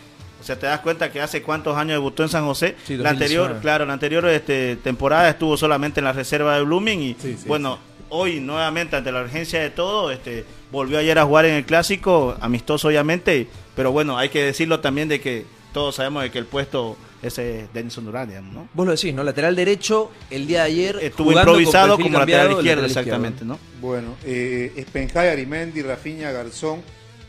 [0.44, 2.76] O sea, te das cuenta que hace cuántos años debutó en San José.
[2.84, 3.14] Sí, la 2019.
[3.14, 7.36] anterior, claro, la anterior este, temporada estuvo solamente en la reserva de Blooming y Sí,
[7.38, 7.78] sí, bueno,
[8.10, 12.36] hoy nuevamente ante la urgencia de todo, este, volvió ayer a jugar en el clásico,
[12.42, 16.44] amistoso obviamente, pero bueno, hay que decirlo también de que todos sabemos de que el
[16.44, 18.68] puesto es eh, Denison Durán, digamos, ¿no?
[18.74, 19.24] Vos lo decís, ¿no?
[19.24, 20.98] Lateral derecho, el día de ayer.
[21.00, 23.58] Estuvo improvisado como lateral izquierdo, lateral exactamente, ¿no?
[23.80, 26.82] bueno, eh, Espenjay, Arimendi, Rafiña, Garzón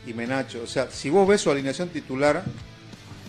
[0.06, 0.60] y Menacho.
[0.62, 2.44] O sea, si vos ves su alineación titular,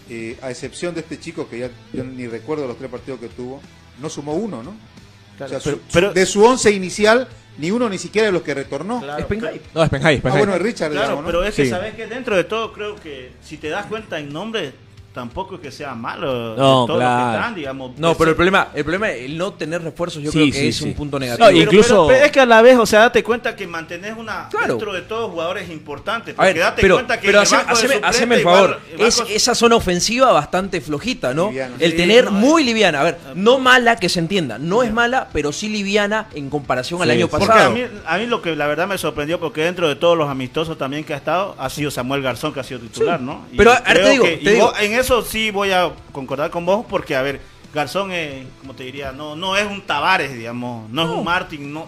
[0.09, 3.27] eh, a excepción de este chico que ya yo ni recuerdo los tres partidos que
[3.29, 3.61] tuvo,
[4.01, 4.71] no sumó uno, ¿no?
[4.71, 7.27] o sea, pero- su- pero- de su once inicial,
[7.59, 9.01] ni uno ni siquiera de los que retornó.
[9.01, 9.61] Claro, Espenjay.
[9.73, 10.37] No, Spenhai, Ah, Spenhai.
[10.39, 11.27] bueno, es Richard, Claro, digamos, ¿no?
[11.27, 11.69] pero es que Sí.
[11.69, 14.73] sabes que dentro de todo creo que si te das cuenta en nombre
[15.17, 16.55] tampoco es que sea malo.
[16.55, 17.31] No, todos los claro.
[17.31, 17.91] que están, digamos.
[17.97, 20.59] No, pero el problema, el problema es el no tener refuerzos, yo Sí, creo que
[20.59, 20.83] sí, es sí.
[20.85, 21.49] un punto No, negativo.
[21.59, 24.67] incluso- pero es que a la vez, o sea, date cuenta que mantenés una Claro.
[24.75, 26.35] dentro de todos jugadores importantes.
[26.37, 29.55] A ver, Porque date pero, cuenta que pero hace- haceme, haceme el favor, es esa
[29.55, 31.47] zona ofensiva bastante flojita, ¿no?
[31.47, 31.75] Liviana.
[31.79, 34.93] El Sí, tener no, muy liviana, a ver, no mala que se entienda, no es
[34.93, 37.27] mala, pero sí liviana en comparación al año.
[37.27, 37.71] Porque pasado.
[37.71, 40.29] a mí, a mí lo que la verdad me sorprendió, porque dentro de todos los
[40.29, 43.25] amistosos también que ha estado, ha sido Samuel Garzón que ha sido titular, Sí.
[43.25, 43.45] ¿no?
[43.51, 47.15] Y Pero, ahora te digo, te en eso sí voy a concordar con vos, porque
[47.15, 47.39] a ver,
[47.73, 51.73] Garzón es, como te diría, no, no es un Tavares, digamos, no, es un Martin,
[51.73, 51.87] no,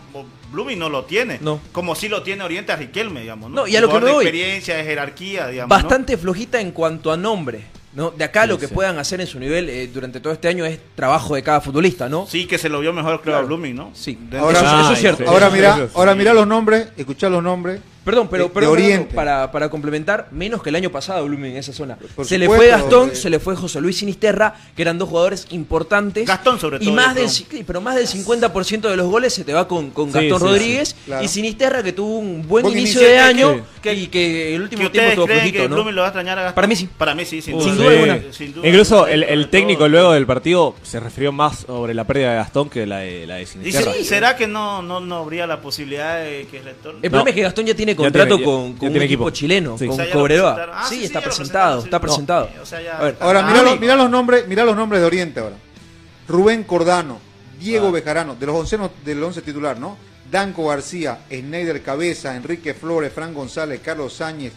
[0.52, 1.60] Blooming no lo tiene, No.
[1.72, 3.62] como sí lo tiene Oriente a Riquelme, digamos, ¿no?
[3.62, 4.26] No, y a lo que me de voy.
[4.26, 5.82] experiencia, de jerarquía, digamos, ¿no?
[5.84, 8.12] Bastante flojita en cuanto a nombre, ¿no?
[8.12, 8.74] De acá lo que sí.
[8.74, 12.10] puedan hacer en su nivel eh, durante todo este año es trabajo de cada futbolista,
[12.10, 12.26] ¿no?
[12.28, 13.40] Sí, que se lo vio mejor, creo, Claro.
[13.40, 13.92] a Blooming, ¿no?
[13.94, 14.18] Sí.
[14.38, 15.24] Ahora- eso, Ah, eso es cierto.
[15.24, 15.30] sí.
[15.30, 17.80] Ahora Eso- mira, eso ahora mira los nombres, escuchá los nombres.
[18.10, 19.16] Perdón, pero, de- pero de Fernando, Oriente.
[19.16, 21.98] para, para complementar, menos que el año pasado Blooming en esa zona.
[22.16, 23.16] Por se le fue Gastón, eh.
[23.16, 26.26] se le fue José Luis Sinisterra, que eran dos jugadores importantes.
[26.26, 29.44] Gastón, sobre y todo, más yo del, pero más del 50% de los goles se
[29.44, 30.90] te va con, con Sí, Gastón sí, Rodríguez.
[30.90, 31.24] sí, claro.
[31.24, 34.62] Y Sinisterra, que tuvo un buen, Buen inicio, inicio, de año que- y que el
[34.62, 35.76] último ¿Que tiempo estuvo creen flojito, que ¿no?
[35.76, 36.56] Blooming lo va a extrañar a Gastón?
[36.56, 36.90] Para mí sí.
[36.98, 37.64] Para mí sí, sin duda.
[37.66, 38.20] Sin duda alguna.
[38.32, 38.68] Sin duda.
[38.68, 42.36] Incluso el, el técnico todo- luego del partido se refirió más sobre la pérdida de
[42.38, 43.94] Gastón que la de, la de ¿Y Sinisterra.
[43.94, 47.00] se- será que no, no, no habría la posibilidad de que retorne?
[47.04, 49.30] El problema es que Gastón ya tiene contrato tiene- con, con un equipo, equipo.
[49.32, 49.86] chileno, Sí.
[49.88, 50.68] con O sea, Cobreloa.
[50.74, 52.50] Ah, sí, sí, sí, está presentado, está presentado.
[52.62, 55.40] O sea, ya- A ver, Ahora, Ah, mira, los, nombres, mira los nombres de Oriente
[55.40, 55.56] ahora.
[56.28, 57.20] Rubén Cordano,
[57.60, 57.92] Diego Ah.
[57.92, 59.98] Bejarano, de los once, del once titular, ¿no?
[60.32, 64.54] Danco García, Schneider Cabeza, Enrique Flores, Fran González, Carlos Sáñez,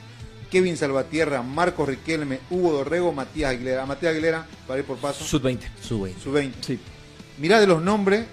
[0.50, 3.87] Kevin Salvatierra, Marcos Riquelme, Hugo Dorrego, Matías Aguilera.
[3.87, 5.66] Matías Aguilera, para ir por paso, Sub 20.
[5.81, 6.14] Sube.
[6.22, 6.59] su 20.
[6.61, 6.78] Sí.
[7.38, 8.26] Mirá de los nombres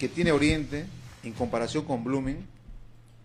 [0.00, 0.84] que tiene Oriente
[1.22, 2.44] en comparación con Blooming.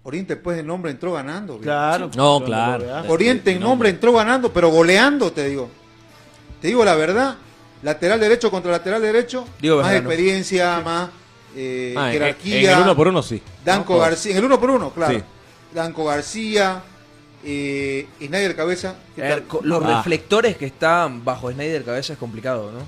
[0.05, 1.57] Oriente después de nombre entró ganando.
[1.57, 2.09] Claro.
[2.15, 2.85] No, claro.
[3.07, 5.67] Oriente en nombre entró ganando, pero goleando, te digo.
[6.61, 7.35] Te digo la verdad,
[7.81, 11.09] lateral derecho contra lateral derecho, Diego más experiencia, más
[11.55, 12.71] eh, Ah, en, jerarquía.
[12.73, 13.41] en el uno por uno sí.
[13.63, 13.99] Danco ¿No?
[13.99, 15.17] García, en el uno por uno, claro.
[15.17, 15.23] Sí.
[15.73, 16.81] Danco García,
[17.43, 18.95] eh, Snyder Cabeza.
[19.63, 19.97] los Ah.
[19.97, 22.79] reflectores que están bajo Snyder cabeza es complicado, ¿no?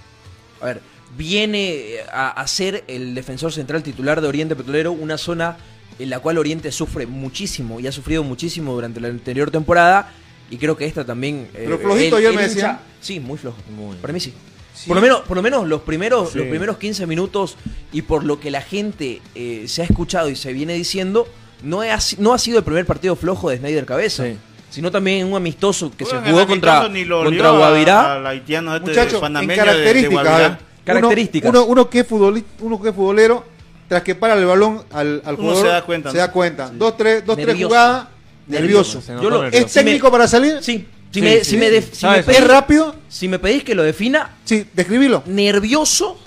[0.61, 0.81] A ver,
[1.15, 5.57] viene a, a ser el defensor central titular de Oriente Petrolero, una zona
[5.99, 10.11] en la cual Oriente sufre muchísimo y ha sufrido muchísimo durante la anterior temporada
[10.49, 11.49] y creo que esta también.
[11.53, 12.79] eh, Pero flojito, ayer me decían.
[13.01, 13.57] Sí, muy flojo.
[13.75, 13.95] Muy.
[13.97, 14.33] Para mí sí.
[14.73, 14.87] Sí.
[14.87, 16.37] Por lo menos, por lo menos los primeros, Sí.
[16.37, 17.57] los primeros 15 minutos
[17.91, 21.27] y por lo que la gente eh, se ha escuchado y se viene diciendo,
[21.63, 21.81] no,
[22.19, 24.25] no ha sido el primer partido flojo de Snyder Cabeza.
[24.25, 24.37] Sí.
[24.69, 28.13] Sino también un amistoso que Bueno, se jugó contra, amistoso ni lo contra Guavirá.
[28.15, 31.49] al haitiano este Muchachos, en características.
[31.49, 33.45] Uno, uno, uno que es futboli- uno que es futbolero,
[33.87, 36.67] tras que para el balón al, al Uno jugador, se da cuenta, se da cuenta.
[36.69, 36.73] Sí.
[36.77, 37.67] Dos, tres, dos, tres Nervioso.
[37.69, 38.07] jugadas,
[38.47, 39.03] nervioso.
[39.21, 39.45] Lo-.
[39.45, 40.57] ¿Es técnico para salir?
[40.61, 40.87] Sí.
[41.09, 41.45] Si, Sí, me, sí.
[41.51, 42.93] si, me si, me ¿Es rápido?
[43.07, 45.23] si me pedís que lo defina, Sí, describilo.
[45.25, 46.19] nervioso,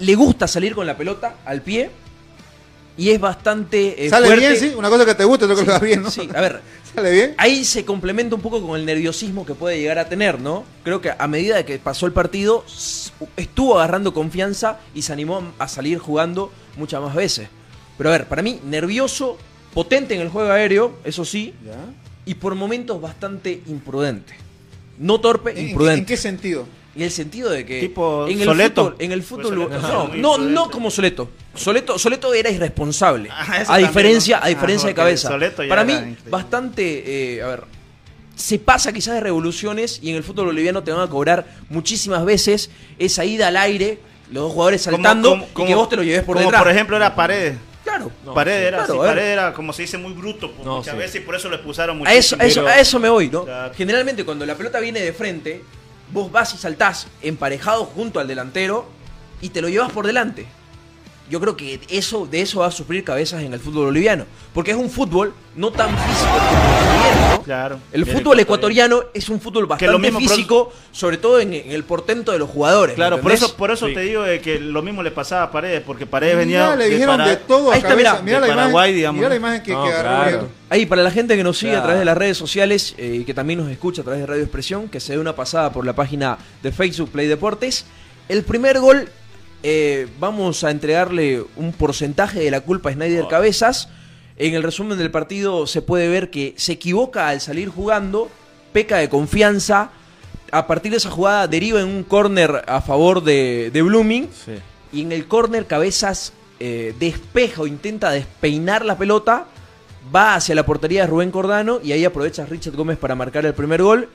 [0.00, 1.90] le gusta salir con la pelota al pie
[2.96, 4.48] y es bastante eh, Sale fuerte.
[4.48, 4.72] bien, sí.
[4.76, 6.10] Una cosa que te gusta, otra que hagas bien, ¿no?
[6.10, 6.60] Sí, a ver,
[6.94, 7.34] Sale bien.
[7.38, 10.64] ahí se complementa un poco con el nerviosismo que puede llegar a tener, ¿no?
[10.84, 12.64] Creo que a medida de que pasó el partido,
[13.36, 17.48] estuvo agarrando confianza y se animó a salir jugando muchas más veces.
[17.98, 19.38] Pero a ver, para mí, nervioso,
[19.72, 21.74] potente en el juego aéreo, eso sí, Ya.
[22.26, 24.34] y por momentos bastante imprudente.
[24.98, 25.98] No torpe, ¿En, en- imprudente.
[26.00, 26.66] en qué sentido?
[26.96, 28.84] En el sentido de que Tipo en el Soleto.
[28.84, 31.28] fútbol, en el fútbol Pues Soleto, no, sí, no, como Soleto.
[31.54, 33.28] Soleto, Soleto era irresponsable.
[33.32, 34.44] Ah, a también, diferencia, ¿no?
[34.44, 35.28] a diferencia Ah, de cabeza.
[35.28, 36.30] Soleto ya Para mí, increíble.
[36.30, 37.64] bastante, eh, a ver,
[38.36, 42.24] se pasa quizás de revoluciones y en el fútbol boliviano te van a cobrar muchísimas
[42.24, 43.98] veces esa ida al aire,
[44.30, 46.62] los dos jugadores saltando como- y que vos te lo lleves por como detrás.
[46.62, 47.56] por ejemplo era Paredes.
[47.82, 48.10] claro.
[48.24, 48.66] No, Paredes sí.
[48.68, 49.08] era Claro, ver.
[49.10, 50.98] Paredes era como se dice muy bruto pues, No, muchas sí.
[50.98, 52.66] veces y por eso lo expulsaron A eso, muchísimo.
[52.66, 53.44] a eso, a eso me voy, ¿no?
[53.44, 53.74] Claro.
[53.76, 55.62] Generalmente cuando la pelota viene de frente,
[56.12, 58.86] vos vas y saltás emparejado junto al delantero
[59.40, 60.46] y te lo llevas por delante.
[61.30, 64.26] Yo creo que eso, de eso va a sufrir cabezas en el fútbol boliviano.
[64.52, 67.40] Porque es un fútbol no tan físico como el.
[67.44, 67.78] Claro.
[67.92, 68.96] El fútbol ecuatoriano.
[68.96, 72.32] ecuatoriano es un fútbol Que lo bastante mismo, físico, sobre todo en, en el portento
[72.32, 72.94] de los jugadores.
[72.94, 73.94] Claro, ¿me por eso, por eso Sí.
[73.94, 76.84] te digo de que lo mismo le pasaba a Paredes, porque Paredes venía Mirá, le
[76.84, 78.12] de dijeron de todo a Ahí está, cabeza.
[78.12, 80.48] mirá, Mirá de la Paraguay, imagen, digamos, mirá la imagen que, No, que claro.
[80.70, 83.24] Ahí, para la gente que nos sigue a través de las redes sociales eh, y
[83.24, 85.86] que también nos escucha a través de Radio Expresión, que se dé una pasada por
[85.86, 87.86] la página de Facebook Play Deportes,
[88.28, 89.08] el primer gol,
[89.66, 93.88] eh, vamos a entregarle un porcentaje de la culpa a Snyder Cabezas.
[94.36, 98.28] En el resumen del partido se puede ver que se equivoca al salir jugando,
[98.74, 99.90] peca de confianza.
[100.52, 104.28] A partir de esa jugada deriva en un córner a favor de, de Blooming.
[104.44, 104.52] Sí.
[104.92, 109.46] Y en el córner Cabezas eh, despeja o intenta despeinar la pelota,
[110.14, 113.54] va hacia la portería de Rubén Cordano y ahí aprovecha Richard Gómez para marcar el
[113.54, 114.10] primer gol.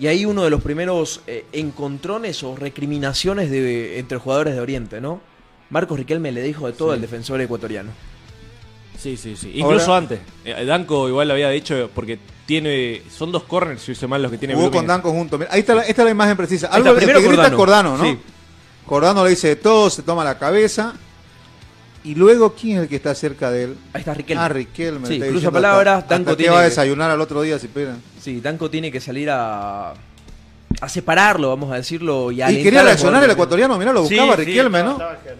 [0.00, 5.00] Y ahí uno de los primeros eh, encontrones o recriminaciones de, entre jugadores de Oriente,
[5.00, 5.20] ¿no?
[5.70, 6.94] Marcos Riquelme le dijo de todo Sí.
[6.94, 7.90] al defensor ecuatoriano.
[8.98, 9.52] Sí, sí, sí.
[9.54, 10.20] Incluso Ahora- antes.
[10.44, 13.02] Eh, Danco igual lo había dicho porque tiene.
[13.10, 14.86] Son dos corners, si hice mal, los que tiene Jugó con.
[14.86, 15.38] Danco junto.
[15.38, 16.68] Mira, ahí está la, esta es la imagen precisa.
[16.68, 17.56] Algo está, que grita es Cordano.
[17.56, 18.04] Cordano, ¿no?
[18.04, 18.18] Sí.
[18.86, 20.94] Cordano le dice de todo, se toma la cabeza.
[22.04, 23.76] Y luego, ¿quién es el que está cerca de él?
[23.92, 24.42] Ahí está Riquelme.
[24.42, 25.06] Ah, Riquelme.
[25.06, 27.58] Sí, cruza palabras, hasta- Danco hasta que tiene va a que- desayunar al otro día
[27.58, 27.96] si pega.
[28.20, 29.94] Sí, Danco tiene que salir a,
[30.80, 32.32] a separarlo, vamos a decirlo.
[32.32, 34.98] Y, quería reaccionar el ecuatoriano, mirá, lo buscaba sí, Riquelme, ¿no?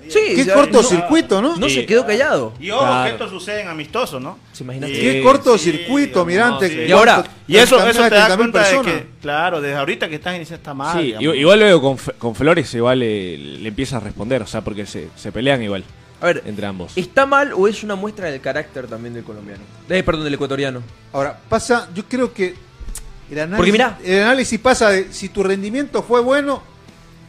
[0.09, 1.57] Sí, Qué ya, cortocircuito, ¿no?
[1.57, 1.75] No Sí.
[1.77, 2.53] se quedó callado.
[2.61, 3.05] Y ojo Claro.
[3.07, 4.39] que esto sucede en amistosos, ¿no?
[4.53, 4.89] ¿Se imagina?
[4.89, 6.69] Y- Qué cortocircuito, sí, mirante.
[6.69, 6.81] no, sí.
[6.89, 8.93] Y ahora- Y eso, También eso te da 30.000 cuenta de personas.
[9.03, 10.97] que, claro, desde ahorita que estás iniciando está mal.
[11.01, 11.37] Sí, digamos.
[11.37, 15.09] igual, luego con, con Flores igual le, le empieza a responder, o sea, porque se,
[15.17, 15.83] se pelean igual
[16.23, 16.93] A ver, entre ambos.
[16.97, 19.63] ¿está mal o es una muestra del carácter también del colombiano?
[19.89, 20.81] Eh, perdón, del ecuatoriano.
[21.13, 22.55] Ahora, pasa, yo creo que
[23.31, 23.99] el análisis, Porque mirá.
[24.05, 26.63] el análisis pasa de si tu rendimiento fue bueno,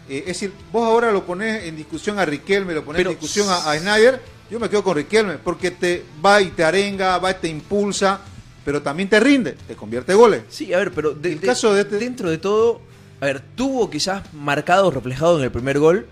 [0.08, 3.16] eh, es decir, vos ahora lo pones en discusión a Riquelme, lo pones Pero- en
[3.20, 4.22] discusión a, a Snyder,
[4.52, 8.20] yo me quedo con Riquelme, porque te va y te arenga, va y te impulsa,
[8.64, 10.44] pero también te rinde, te convierte goles.
[10.50, 12.80] Sí, a ver, pero de- El de- caso de este- dentro de todo,
[13.20, 16.06] a ver, tuvo quizás marcado, reflejado en el primer gol,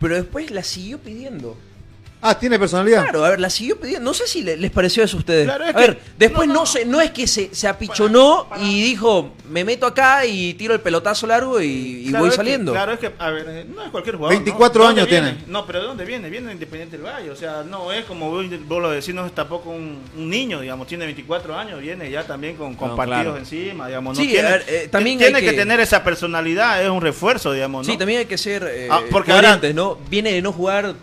[0.00, 1.56] pero después la siguió pidiendo.
[2.22, 3.02] Ah, tiene personalidad.
[3.02, 4.00] Claro, a ver, la siguió pidiendo.
[4.08, 5.44] No sé si le- les pareció eso a ustedes.
[5.44, 6.66] Claro, es a que- ver, después no, no, no.
[6.66, 10.80] se, no es que se, se apichonó y dijo, me meto acá y tiro el
[10.80, 11.66] pelotazo largo y,
[12.06, 12.72] y Claro, voy es que- saliendo.
[12.72, 14.34] claro, es que, a ver, eh, no es cualquier jugador.
[14.36, 14.88] 24 ¿no?
[14.88, 15.36] ¿De dónde años viene?
[15.38, 15.52] tiene.
[15.52, 16.30] No, pero ¿de dónde viene?
[16.30, 17.30] Viene de Independiente del Valle.
[17.30, 20.60] O sea, no es como vos, vos lo decís, no es tampoco un, un niño,
[20.62, 23.36] digamos, tiene 24 años, viene ya también con, con No, partidos claro.
[23.38, 24.16] encima, digamos.
[24.16, 25.50] No Sí, tiene, a ver, eh, también tiene hay que...
[25.50, 27.86] que- tener esa personalidad, es un refuerzo, digamos.
[27.86, 27.92] ¿no?
[27.92, 29.98] Sí, también hay que ser eh, Ah, porque coherentes, ¿no?
[30.10, 30.94] Viene de no jugar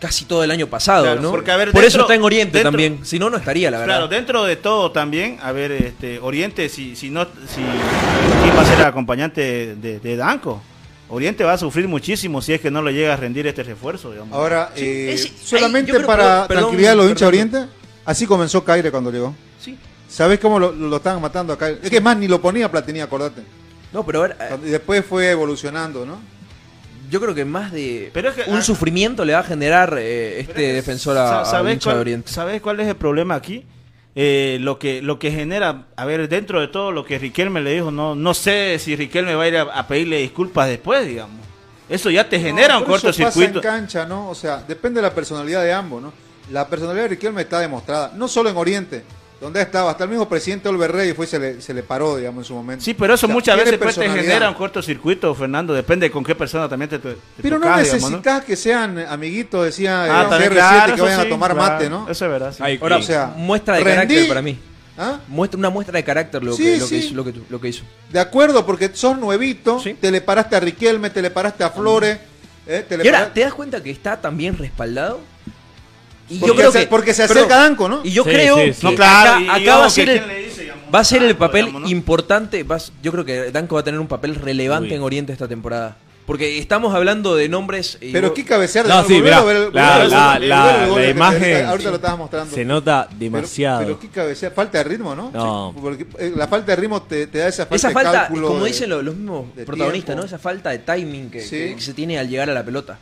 [0.00, 1.30] casi todo el año pasado, Claro, ¿no?
[1.30, 3.00] porque, a ver, Por eso está en Oriente dentro- también.
[3.04, 3.94] Si no, no estaría, la verdad.
[3.94, 7.60] Claro, dentro de todo también, a ver, este, Oriente, si, si no, si
[8.42, 10.62] quién va a ser el acompañante de, de Danco,
[11.08, 14.10] Oriente va a sufrir muchísimo si es que no le llega a rendir este refuerzo,
[14.12, 14.32] digamos.
[14.32, 17.26] Ahora, Sí, eh, es- solamente para perdón, perdón, tranquilidad de los hinchas de.
[17.26, 17.58] Oriente,
[18.04, 19.34] así comenzó Caire cuando llegó.
[19.62, 19.76] Sí.
[20.08, 21.68] ¿Sabés cómo lo, lo estaban matando acá?
[21.68, 23.42] Es que más ni lo ponía Platini, acordate.
[23.92, 26.18] No, pero a ver, eh, Y después fue evolucionando, ¿no?
[27.10, 29.96] Yo creo que más de Pero es que- un ah, sufrimiento le va a generar
[29.98, 32.30] eh, este es defensor a, sa- a ¿sabés hincha de cuál- Oriente.
[32.32, 33.64] ¿Sabés cuál es el problema aquí?
[34.16, 37.74] Eh, lo que lo que genera, a ver, dentro de todo lo que Riquelme le
[37.74, 41.36] dijo, no no sé si Riquelme va a ir a, a pedirle disculpas después, digamos.
[41.88, 43.58] Eso ya te genera No, un pero eso pasa cortocircuito.
[43.58, 44.28] en cancha, ¿no?
[44.28, 46.12] O sea, depende de la personalidad de ambos, ¿no?
[46.50, 49.04] La personalidad de Riquelme está demostrada, no solo en Oriente,
[49.40, 52.16] donde estaba, hasta el mismo presidente Oliver Rey fue y se le, se le paró,
[52.16, 52.84] digamos, en su momento.
[52.84, 55.72] Sí, pero eso O sea, muchas veces pues, te genera un cortocircuito, Fernando.
[55.72, 60.02] Depende con qué persona también te, te Pero no digamos, necesitas que sean amiguitos, decía
[60.04, 62.08] Ah, eh, también, CR7, claro, que vayan sí, a tomar claro, mate, ¿no?
[62.08, 62.52] Eso es verdad.
[62.52, 62.62] sí.
[62.62, 64.58] Ay, Ahora, o sea, muestra de rendí- carácter para mí.
[64.98, 65.18] ¿Ah?
[65.28, 66.90] Muestra una muestra de carácter lo, Sí, que, lo, sí.
[67.00, 67.84] que hizo, lo, que, lo que hizo.
[68.10, 69.94] De acuerdo, porque sos nuevito, Sí.
[69.98, 72.18] te le paraste a Riquelme, te le paraste a Flores,
[72.66, 75.20] eh, te le Y ahora, ¿te das cuenta que está también respaldado?
[76.30, 78.00] Y porque, yo creo se, que porque se acerca Danco, ¿no?
[78.04, 78.86] Y yo Sí, creo sí, que sí.
[78.86, 81.36] No, claro, acá, acá va a ser el, quién le dice, va a ser el
[81.36, 81.88] papel digamos, ¿no?
[81.90, 82.62] importante.
[82.62, 84.94] vas- yo creo que Danco va a tener un papel relevante Uy.
[84.94, 85.96] en Oriente esta temporada.
[86.26, 87.98] Porque estamos hablando de nombres.
[88.00, 91.90] y Pero qué cabecear de No, sí, mirá, ver- la- la- te- imagen ahorita se-
[91.90, 92.54] lo estabas mostrando.
[92.54, 93.80] Se nota Pero- demasiado.
[93.80, 95.32] Pero, qué cabecear, falta de ritmo, ¿no?
[95.32, 95.72] No.
[95.74, 98.12] Sí, porque eh, la falta de ritmo te, te da esa falta Esa de falta,
[98.12, 100.20] cálculo como de- dicen los, los mismos protagonistas, tiempo.
[100.22, 100.26] ¿no?
[100.26, 101.50] Esa falta de timing que, Sí.
[101.50, 102.96] que- que se tiene al llegar a la pelota.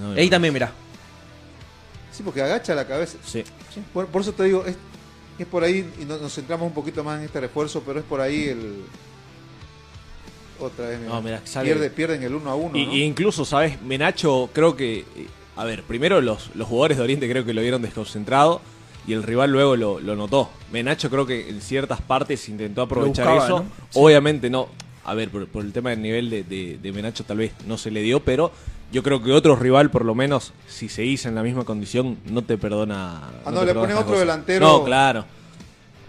[0.00, 0.30] No, Ahí no.
[0.30, 0.72] también, mirá.
[2.20, 3.16] Sí, porque agacha la cabeza.
[3.24, 3.42] Sí.
[3.94, 4.76] Por, por eso te digo, es,
[5.38, 8.04] es por ahí, y no- nos centramos un poquito más en este refuerzo, pero es
[8.04, 8.82] por ahí el...
[10.60, 11.00] Otra vez.
[11.00, 11.22] No,
[11.62, 12.78] Pierde, pierden el 1 a 1.
[12.78, 12.92] Y, ¿no?
[12.92, 13.80] y incluso, ¿sabes?
[13.80, 15.06] Menacho, creo que.
[15.56, 18.60] A ver, primero los, los jugadores de Oriente creo que lo vieron desconcentrado
[19.06, 20.50] y el rival luego lo, lo notó.
[20.70, 23.58] Menacho creo que en ciertas partes intentó aprovechar buscaba, eso.
[23.60, 23.70] ¿no?
[24.02, 24.68] Obviamente no.
[25.06, 27.78] A ver, por, por el tema del nivel de, de- de Menacho tal vez no
[27.78, 28.52] se le dio, pero
[28.92, 32.42] yo creo que otro rival, por lo menos, si seguís en la misma condición, no
[32.42, 33.20] te perdona.
[33.44, 34.20] Ah, no, le pone otro cosas.
[34.20, 34.66] delantero.
[34.66, 35.24] No, claro.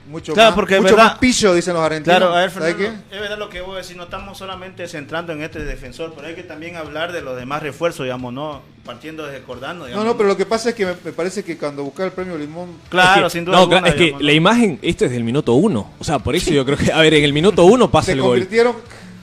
[0.10, 2.18] Mucho, Claro, más, porque mucho verdad- más pillo, dicen los argentinos.
[2.18, 3.16] Claro, a ver, ¿Sabes Fernando, qué?
[3.16, 6.34] es verdad lo que vos decís, no estamos solamente centrando en este defensor, pero hay
[6.34, 8.62] que también hablar de los demás refuerzos, digamos, ¿no?
[8.84, 10.06] Partiendo desde Cordano, No, digamos.
[10.06, 12.36] no, pero lo que pasa es que me, me parece que cuando buscaba el premio
[12.36, 12.70] Limón...
[12.90, 14.20] Claro, Es que- sin duda No, alguna, claro, es que ¿no?
[14.20, 15.92] la imagen, esto es del minuto uno.
[16.00, 18.12] O sea, por eso yo creo que, a ver, en el minuto uno pasa se
[18.14, 18.32] el gol.
[18.32, 18.76] convirtieron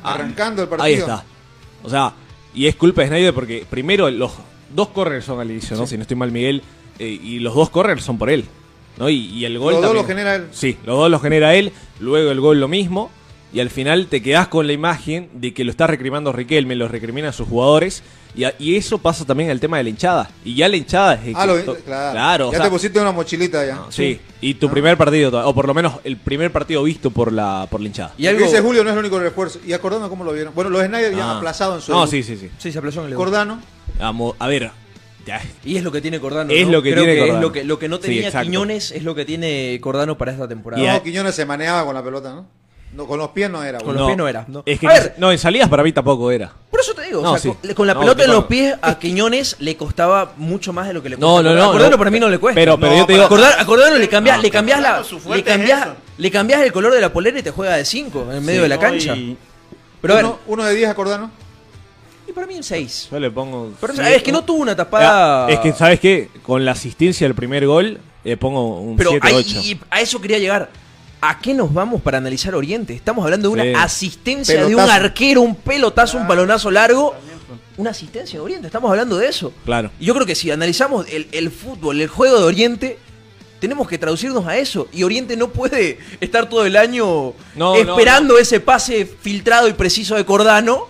[0.04, 0.84] Ah, arrancando el partido.
[0.86, 1.24] Ahí está.
[1.82, 2.14] O sea,
[2.58, 4.32] y es culpa de Snyder porque primero los
[4.74, 5.86] dos corners son al inicio, ¿no?
[5.86, 6.62] Si no estoy mal, Miguel.
[6.98, 8.44] eh, y los dos corners son por él.
[8.98, 9.08] ¿no?
[9.08, 10.46] Y, y el gol Los dos genera él.
[10.50, 11.72] Sí, los dos los genera él.
[12.00, 13.10] Luego el gol lo mismo.
[13.52, 16.86] Y al final te quedás con la imagen de que lo está recrimando Riquelme, lo
[16.88, 18.02] recrimina a sus jugadores
[18.34, 20.30] y, a- y eso pasa también al tema de la hinchada.
[20.44, 22.48] Y ya la hinchada es Ah, lo- claro.
[22.48, 23.84] o ya sea, te pusiste una mochilita ya.
[23.88, 27.66] Sí, y tu primer partido, o por lo menos el primer partido visto por la,
[27.70, 28.12] por la hinchada.
[28.18, 28.40] Y algo...
[28.40, 29.60] que dice Julio no es el único refuerzo.
[29.66, 30.54] Y acordando cómo lo vieron.
[30.54, 31.36] Bueno, los Snyder ya han Ah.
[31.38, 31.90] aplazado en su.
[31.92, 32.50] No, sí, sí, sí.
[32.58, 33.14] Sí, se aplazó en el.
[33.14, 33.60] Cordano.
[33.98, 34.70] Vamos, a ver.
[35.26, 36.52] ya, Y es lo que tiene Cordano.
[36.52, 36.72] Es ¿no?
[36.72, 37.38] lo que Creo tiene que Cordano.
[37.38, 38.30] Es lo que, lo que no tenía.
[38.42, 40.82] Quiñones es lo que tiene Cordano para esta temporada.
[40.82, 42.57] Y No, a- Quiñones se manejaba con la pelota, ¿no?
[42.92, 43.78] No, con los pies no era.
[43.78, 44.00] Con bueno.
[44.00, 44.62] los pies no era, no.
[44.66, 45.14] Es que A ver.
[45.18, 46.50] no, en salidas para mí tampoco era.
[46.70, 47.58] Por eso te digo, No, o sea, sí.
[47.66, 50.94] con, con la No, pelota en los pies a Quiñones le costaba mucho más de
[50.94, 51.26] lo que le cuesta.
[51.26, 51.98] No, no, no, A Cordano no.
[51.98, 52.58] para mí no le cuesta.
[52.60, 53.24] Pero, pero No, yo te digo.
[53.24, 56.72] A Cordano, a Cordano le cambias, le cambias la, le es cambias, le cambias el
[56.72, 59.14] color de la polera y te juega de 5 en medio de la No, cancha.
[59.14, 59.36] y-
[60.00, 61.30] Pero a ver, uno, uno de 10 a Cordano.
[62.26, 63.08] y para mí un 6.
[63.12, 63.72] Yo le pongo.
[63.80, 65.46] Pero sí, es que no tuvo una tapada.
[65.46, 66.30] Ah, Es que, ¿sabes qué?
[66.42, 69.62] Con la asistencia del primer gol, le pongo un Pero ahí- 7-8.
[69.62, 70.70] y a eso quería llegar.
[71.20, 72.92] ¿A qué nos vamos para analizar Oriente?
[72.94, 73.72] Estamos hablando de una Sí.
[73.74, 77.14] asistencia de un arquero, un pelotazo, un balonazo largo.
[77.76, 79.52] Una asistencia de Oriente, estamos hablando de eso.
[79.64, 79.90] Claro.
[80.00, 82.98] Y yo creo que si analizamos el, el fútbol, el juego de Oriente,
[83.60, 84.88] tenemos que traducirnos a eso.
[84.92, 90.14] Y Oriente no puede estar todo el año No, esperando ese pase filtrado y preciso
[90.16, 90.86] de Cordano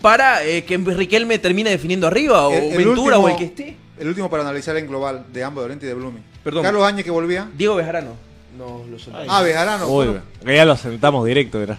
[0.00, 3.44] para eh, que Riquelme termine definiendo arriba, o El- el Ventura último- o el que
[3.44, 3.76] esté.
[3.98, 6.22] El último para analizar en global de ambos, de Oriente y de Blooming.
[6.44, 6.62] Perdón.
[6.62, 7.48] Carlos Áñez que volvía.
[7.56, 8.12] Diego Bejarano.
[8.58, 8.96] No, lo.
[9.28, 9.86] Ah, Bejarano.
[9.86, 10.20] Uy, bueno.
[10.44, 11.78] que ya lo sentamos directo, era.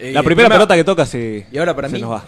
[0.00, 2.24] Eh, La primera pelota que toca se, Y ahora para se mí- nos va.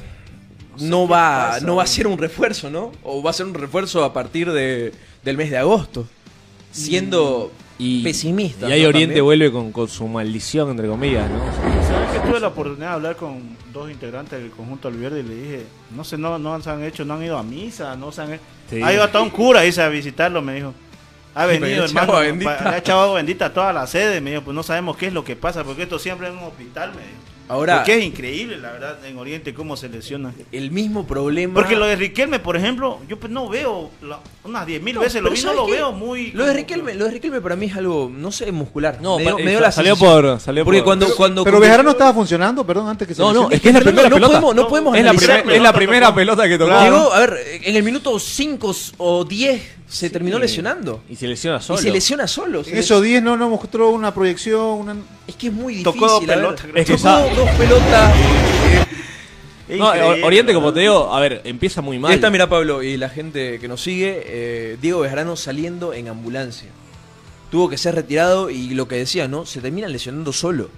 [0.80, 2.90] no va, no va a ser un refuerzo, ¿no?
[3.03, 4.92] O va a ser un refuerzo a partir de,
[5.24, 6.07] del mes de agosto.
[6.72, 7.51] Siendo
[8.03, 8.68] pesimista.
[8.68, 8.88] Y ahí ¿no?
[8.88, 9.24] Oriente También.
[9.24, 11.38] vuelve con, con su maldición, entre comillas, ¿no?
[11.88, 15.34] ¿Sabes que tuve la oportunidad de hablar con dos integrantes del conjunto Alverde y le
[15.34, 15.62] dije,
[15.96, 18.32] no sé, no, no se han hecho, no han ido a misa, no se han
[18.34, 18.42] hecho.
[18.68, 18.82] Sí.
[18.82, 20.74] Ha ido hasta un cura, dice, a visitarlo, me dijo.
[21.35, 22.61] Ha venido, hermano, bendita.
[22.62, 25.07] le ha echado agua bendita a toda la sede, me dijo, pues no sabemos qué
[25.07, 27.30] es lo que pasa, porque esto siempre es un hospital, me dijo.
[27.51, 30.32] Ahora, Porque es increíble, la verdad, en Oriente cómo se lesiona.
[30.53, 31.53] el mismo problema.
[31.55, 35.20] Porque lo de Riquelme, por ejemplo, yo pues no veo, la- unas 10.000 No, veces
[35.20, 35.72] lo vi, no ¿sabes lo qué?
[35.72, 36.30] veo muy...
[36.30, 38.98] Lo de Riquelme, lo de Riquelme para mí es algo, no sé, muscular.
[39.03, 40.22] No, me dio, me dio la salió sensación.
[40.22, 43.20] por- salió Porque por- cuando, Pero- cuando Pero Bejarano estaba funcionando, perdón, antes que se
[43.20, 44.32] No, no, es que es la primera no pelota.
[44.40, 46.80] podemos- no podemos es, la primer- es la primera pelota que tocó.
[46.80, 51.03] Llegó, a ver, en el minuto 5 o 10 se terminó lesionando.
[51.11, 51.80] Y se lesiona solo.
[51.80, 52.62] Y se lesiona solo.
[52.62, 54.61] se esos 10 no nos mostró una proyección.
[54.61, 54.94] Una...
[55.31, 56.01] Es que es muy difícil.
[56.01, 56.28] Tocó a ver.
[56.28, 56.76] pelota, creo.
[56.76, 58.14] Es que Tocó sabe- dos pelotas.
[59.68, 59.89] No,
[60.24, 62.11] Oriente, como te digo, a ver, empieza muy mal.
[62.11, 66.09] Ahí está, mira Pablo, y la gente que nos sigue, eh, Diego Bejarano saliendo en
[66.09, 66.68] ambulancia.
[67.53, 69.47] Tuvo que ser retirado y lo que decía, ¿no?
[69.47, 70.70] Se termina lesionando solo.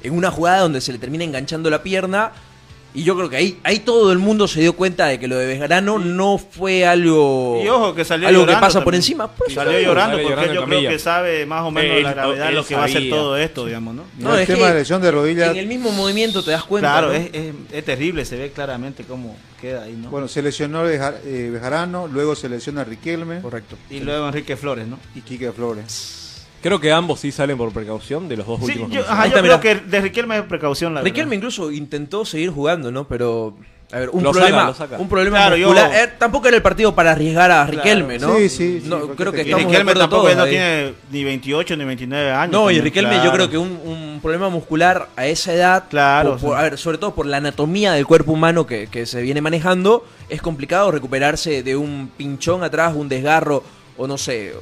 [0.00, 2.30] En una jugada donde se le termina enganchando la pierna.
[2.96, 5.36] Y yo creo que ahí, ahí todo el mundo se dio cuenta de que lo
[5.36, 9.28] de Bejarano no fue algo, Y ojo que salió algo que pasa por encima.
[9.30, 10.90] Por eso Salió llorando porque llorando yo creo camilla.
[10.90, 13.36] que sabe más o menos Él- la gravedad de lo que va a ser todo
[13.36, 14.04] esto, digamos, ¿no?
[14.18, 15.50] No, el es tema que de lesión de rodilla.
[15.50, 16.88] En el mismo movimiento te das cuenta.
[16.90, 17.14] Claro, ¿no?
[17.14, 20.08] es, es, es terrible, se ve claramente cómo queda ahí, ¿no?
[20.08, 23.76] Bueno, se lesionó eh, Bejarano, luego se lesiona Riquelme Correcto.
[23.90, 24.98] y luego Enrique Flores, ¿no?
[25.14, 26.25] y Quique Flores.
[26.62, 28.90] Creo que ambos sí salen por precaución de los dos Sí, últimos.
[28.90, 31.36] yo, ajá, yo creo que de Riquelme es precaución, la Riquelme verdad.
[31.36, 33.06] incluso intentó seguir jugando, ¿no?
[33.06, 33.56] Pero,
[33.92, 34.98] a ver, un Lo problema, saca, lo saca.
[34.98, 35.94] un problema Claro, yo- muscular.
[35.94, 38.34] Eh, tampoco era el partido para arriesgar a Riquelme, ¿no?
[38.36, 40.50] Sí, sí, sí, No, creo que Y estamos de Riquelme acuerdo tampoco todos no ahí.
[40.50, 42.52] tiene ni 28 ni 29 años.
[42.52, 43.24] No, y también, Riquelme claro.
[43.24, 46.98] yo creo que un, un problema muscular a esa edad, Claro, por- a ver, sobre
[46.98, 51.62] todo por la anatomía del cuerpo humano que, que se viene manejando, es complicado recuperarse
[51.62, 53.62] de un pinchón atrás, un desgarro
[53.98, 54.52] o no sé,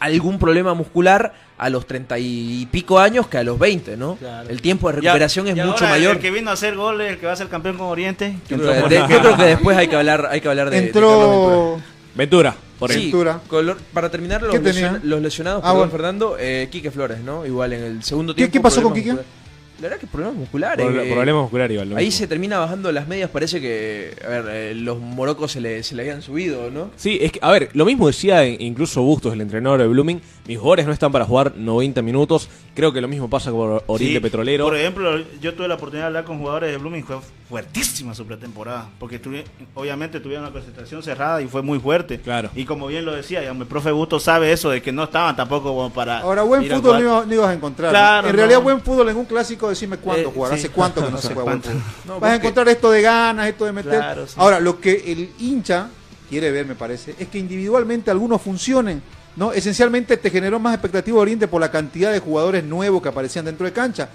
[0.00, 4.16] algún problema muscular a los treinta y pico años que a los 20, ¿no?
[4.16, 4.48] Claro.
[4.48, 6.16] El tiempo de Ya- recuperación es y mucho ahora mayor.
[6.16, 8.36] El que vino a hacer goles, el que va a ser campeón con Oriente.
[8.48, 10.80] Yo creo, que- de- yo creo que después hay que hablar, hay que hablar de,
[10.80, 11.34] de Carlos Ventura.
[11.76, 11.82] Entró.
[12.14, 13.02] Ventura, por Sí.
[13.02, 13.40] Ventura.
[13.48, 15.90] color- para terminar los, ¿Qué lesionados, Ah, perdón, bueno.
[15.92, 17.44] Fernando, eh, Quique Flores, ¿no?
[17.46, 18.52] Igual en el segundo ¿Qué- tiempo.
[18.52, 19.12] qué pasó con Quique?
[19.12, 19.37] musculares.
[19.78, 20.84] La verdad que problemas musculares.
[20.84, 21.96] Proble- eh, Problema muscular igual.
[21.96, 22.18] Ahí mismo.
[22.18, 25.94] se termina bajando las medias, parece que, a ver, eh, los morocos se le, se
[25.94, 26.90] le habían subido, ¿no?
[26.96, 30.20] Sí, es que, a ver, lo mismo decía incluso Bustos, el entrenador de Blooming.
[30.48, 32.48] Mis jugadores no están para jugar 90 minutos.
[32.74, 34.64] Creo que lo mismo pasa con Oriente Sí, Petrolero.
[34.64, 37.16] Por ejemplo, yo tuve la oportunidad de hablar con jugadores de Blooming, fue
[37.48, 39.42] fuertísima su pretemporada, porque tuvi-
[39.74, 42.18] obviamente tuvieron una concentración cerrada y fue muy fuerte.
[42.20, 42.50] Claro.
[42.54, 45.34] Y como bien lo decía, digamos, el profe Busto sabe eso, de que no estaban
[45.36, 46.20] tampoco para...
[46.20, 47.90] Ahora, buen fútbol no, no ibas a encontrar.
[47.90, 48.28] Claro, ¿no?
[48.30, 48.38] En no.
[48.42, 50.52] realidad, buen fútbol en un clásico, decime cuánto Eh, jugar.
[50.52, 50.58] sí.
[50.58, 51.68] ¿Hace cuánto que no, No se juega buen cuánto.
[51.70, 51.82] fútbol?
[52.06, 53.92] No, Vas a encontrar esto de ganas, esto de meter.
[53.92, 54.34] Claro, sí.
[54.36, 55.88] Ahora, lo que el hincha
[56.28, 59.02] quiere ver, me parece, es que individualmente algunos funcionen.
[59.36, 59.52] ¿no?
[59.52, 63.64] Esencialmente te generó más expectativa Oriente por la cantidad de jugadores nuevos que aparecían dentro
[63.66, 64.08] de cancha.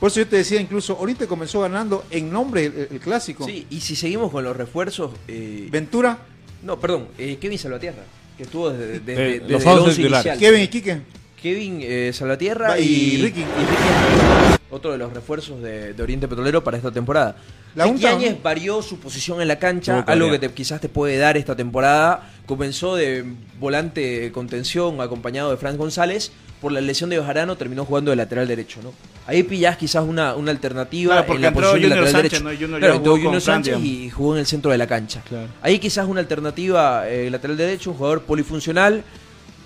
[0.00, 3.46] Por eso yo te decía, incluso Oriente comenzó ganando en nombre el, el clásico.
[3.46, 5.12] Sí, y si seguimos con los refuerzos...
[5.28, 6.18] eh, Ventura,
[6.64, 8.02] no, perdón, eh, Kevin Salvatierra,
[8.36, 10.26] que estuvo desde, desde, Eh, desde los el once once titulares.
[10.26, 10.38] inicial.
[10.40, 11.00] Kevin y Quique.
[11.40, 13.40] Kevin eh, Salvatierra Y y, Ricky.
[13.40, 14.58] y Ricky.
[14.74, 17.36] Otro de los refuerzos de, de Oriente Petrolero para esta temporada.
[17.74, 21.36] La Yáñez varió su posición en la cancha, algo que te- quizás te puede dar
[21.36, 22.30] esta temporada.
[22.46, 23.24] Comenzó de
[23.58, 26.30] volante de contención acompañado de Franz González.
[26.60, 28.92] Por la lesión de Bejarano terminó jugando de lateral derecho, ¿no?
[29.26, 32.30] Ahí pillás quizás una, una alternativa Claro, porque en la entró posición de lateral Sánchez,
[32.32, 32.44] derecho.
[32.44, 32.58] ¿no?
[32.58, 35.22] Junior claro, jugó Junior Sánchez y jugó en el centro de la cancha.
[35.28, 35.48] Claro.
[35.60, 39.02] Ahí quizás una alternativa eh, lateral derecho, un jugador polifuncional.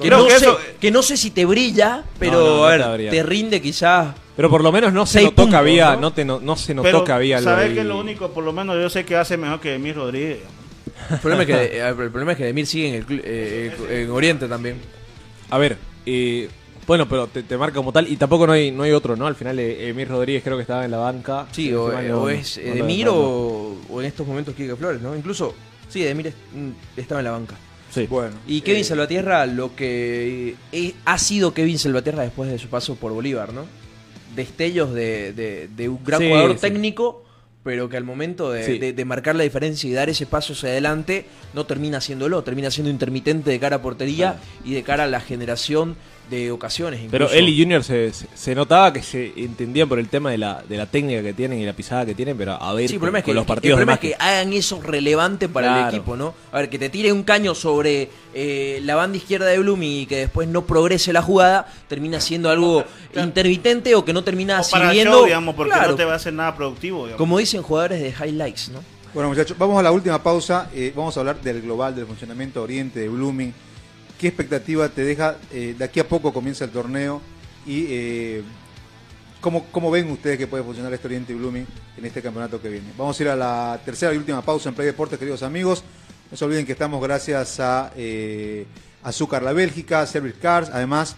[0.00, 2.64] Que no, que sé, eso- que no sé si te brilla, pero No, no, no
[2.64, 4.14] a ver, te rinde quizás.
[4.38, 6.00] Pero por lo menos no se notó que había, ¿no?
[6.00, 6.12] ¿no?
[6.12, 8.30] te no, no se notó Pero, que había ¿sabes es lo único?
[8.30, 10.38] Por lo menos yo sé que hace mejor que Emir Rodríguez.
[11.10, 14.02] El problema es que, eh, el problema es que Demir sigue en, el, cl- eh,
[14.04, 14.76] en Oriente también.
[15.50, 15.76] A ver,
[16.06, 16.48] eh,
[16.86, 19.26] bueno, pero te, te marca como tal y tampoco no hay no hay otro, ¿no?
[19.26, 21.46] Al final eh, Emir Rodríguez creo que estaba en la banca.
[21.50, 23.28] Sí, o, eh, es no eh, Demir recuerdo.
[23.28, 25.16] o, o en estos momentos Quique Flores, ¿no?
[25.16, 25.52] Incluso,
[25.88, 26.70] sí, Demir es- mm,
[27.00, 27.56] estaba en la banca.
[27.90, 28.06] Sí.
[28.08, 28.36] Bueno.
[28.46, 32.94] Y Kevin eh, Salvatierra, lo que eh, ha sido Kevin Salvatierra después de su paso
[32.94, 33.66] por Bolívar, ¿no?
[34.38, 36.60] Destellos de, de- de un gran Sí, jugador sí.
[36.60, 37.24] técnico,
[37.64, 38.78] pero que al momento de, Sí.
[38.78, 42.70] de- de marcar la diferencia y dar ese paso hacia adelante, no termina haciéndolo, termina
[42.70, 45.96] siendo intermitente de cara a portería y de cara a la generación
[46.30, 47.00] de ocasiones.
[47.10, 47.38] Pero incluso.
[47.38, 50.76] él y Junior se, se, notaba que se entendían por el tema de la, de
[50.76, 53.06] la técnica que tienen y la pisada que tienen, pero a ver Sí, el con,
[53.06, 55.82] problema es que, con los el partidos problema de es que hagan eso relevante para
[55.88, 56.34] el equipo, ¿no?
[56.52, 60.06] A ver, que te tire un caño sobre eh, la banda izquierda de Blooming y
[60.06, 62.84] que después no progrese la jugada, termina siendo algo
[63.16, 65.18] intermitente o que no termina O para sirviendo.
[65.18, 66.98] show, digamos, porque Claro, no te va a hacer nada productivo.
[67.06, 67.18] digamos.
[67.18, 68.80] como dicen jugadores de highlights, ¿no?
[69.14, 70.68] Bueno, muchachos, vamos a la última pausa.
[70.74, 73.52] eh, vamos a hablar del global, del funcionamiento Oriente, de Blooming.
[74.18, 75.36] ¿Qué expectativa te deja?
[75.52, 77.22] eh, de aquí a poco comienza el torneo.
[77.64, 78.42] ¿Y eh,
[79.40, 81.64] ¿cómo, cómo ven ustedes que puede funcionar este Oriente Blooming
[81.96, 82.88] en este campeonato que viene?
[82.98, 85.84] Vamos a ir a la tercera y última pausa en Play Deportes, queridos amigos.
[86.32, 88.66] No se olviden que estamos gracias a eh,
[89.04, 90.68] Azúcar La Bélgica, Service Cars.
[90.72, 91.14] Además,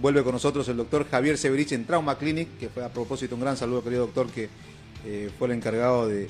[0.00, 3.42] vuelve con nosotros el doctor Javier Severich en Trauma Clinic, que fue a propósito un
[3.42, 4.48] gran saludo, querido doctor, que
[5.38, 6.26] fue el encargado de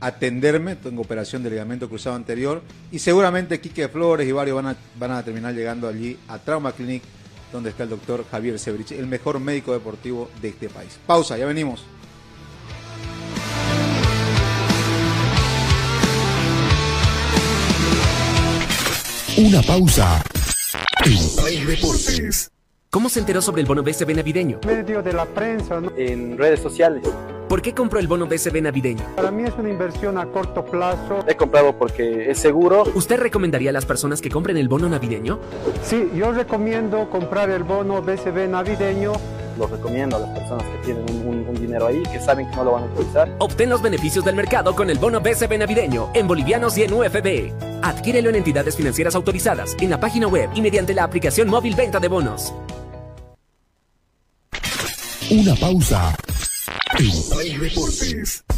[0.00, 0.76] atenderme.
[0.76, 2.62] Tengo operación de ligamento cruzado anterior.
[2.90, 6.72] Y seguramente Quique Flores y varios van a, van a terminar llegando allí a Trauma
[6.72, 7.02] Clinic,
[7.52, 10.98] donde está el doctor Javier Severich, el mejor médico deportivo de este país.
[11.06, 11.84] Pausa, ya venimos.
[19.38, 20.20] Una pausa
[21.04, 22.50] en Play Deportes.
[22.90, 24.60] ¿Cómo se enteró sobre el bono BCB navideño?
[24.66, 25.80] medio de la prensa.
[25.80, 25.92] ¿no?
[25.96, 27.04] en redes sociales.
[27.48, 29.02] ¿Por qué compró el bono BCB navideño?
[29.16, 31.24] Para mí es una inversión a corto plazo.
[31.26, 32.84] He comprado porque es seguro.
[32.94, 35.38] ¿Usted recomendaría a las personas que compren el bono navideño?
[35.82, 39.12] Sí, yo recomiendo comprar el bono BCB navideño.
[39.58, 42.54] Lo recomiendo a las personas que tienen un, un- un dinero ahí, que saben que
[42.56, 43.34] no lo van a utilizar.
[43.38, 47.52] Obtén los beneficios del mercado con el bono BCB navideño en bolivianos y en UFB.
[47.82, 51.98] Adquiérelo en entidades financieras autorizadas, en la página web y mediante la aplicación móvil venta
[51.98, 52.52] de bonos.
[55.30, 56.14] Una pausa
[56.98, 58.57] Play Deportes.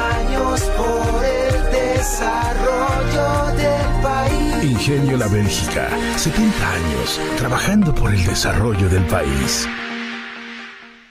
[2.01, 4.63] desarrollo del país.
[4.63, 5.87] Ingenio La Bélgica,
[6.17, 9.67] 70 años trabajando por el desarrollo del país.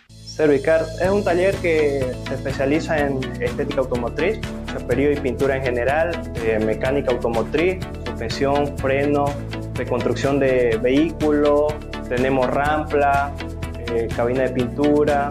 [0.09, 6.20] Servicar es un taller que se especializa en estética automotriz, chaperío y pintura en general,
[6.45, 9.26] eh, mecánica automotriz, suspensión, freno,
[9.74, 11.72] reconstrucción de vehículos,
[12.09, 13.30] tenemos rampla,
[13.95, 15.30] eh, cabina de pintura,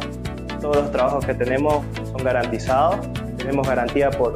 [0.61, 1.83] todos los trabajos que tenemos
[2.13, 3.05] son garantizados,
[3.37, 4.35] tenemos garantía por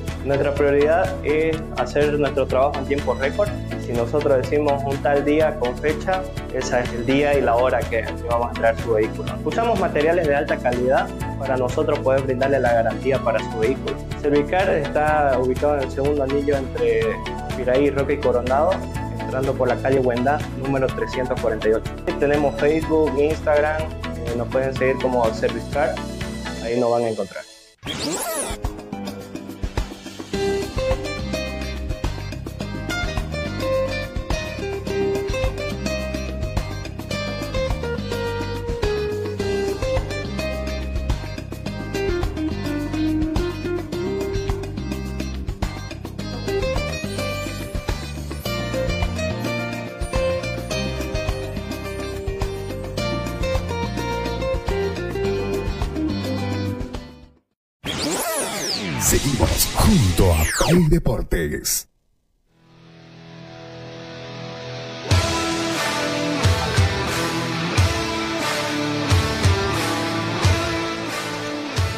[0.25, 3.49] Nuestra prioridad es hacer nuestro trabajo en tiempo récord.
[3.83, 6.21] Si nosotros decimos un tal día con fecha,
[6.53, 9.33] ese es el día y la hora que, vamos a traer su vehículo.
[9.43, 11.09] Usamos materiales de alta calidad
[11.39, 13.95] para nosotros poder brindarle la garantía para su vehículo.
[14.21, 17.01] Servicar está ubicado en el segundo anillo entre
[17.57, 18.71] Piraí, Roca y Coronado,
[19.19, 21.81] entrando por la calle Huendá, número 348.
[22.19, 25.95] Tenemos Facebook, Instagram, eh, nos pueden seguir como Servicar,
[26.63, 27.43] ahí nos van a encontrar.
[60.71, 61.89] Play Deportes.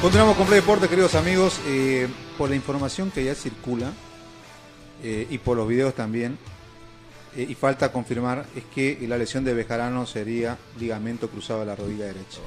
[0.01, 1.59] Continuamos con Play Deportes, queridos amigos.
[1.67, 3.93] Eh, por la información que ya circula
[5.03, 6.39] eh, y por los videos también,
[7.35, 11.75] eh, y falta confirmar, es que la lesión de Bejarano sería ligamento cruzado de la
[11.75, 12.39] rodilla derecha.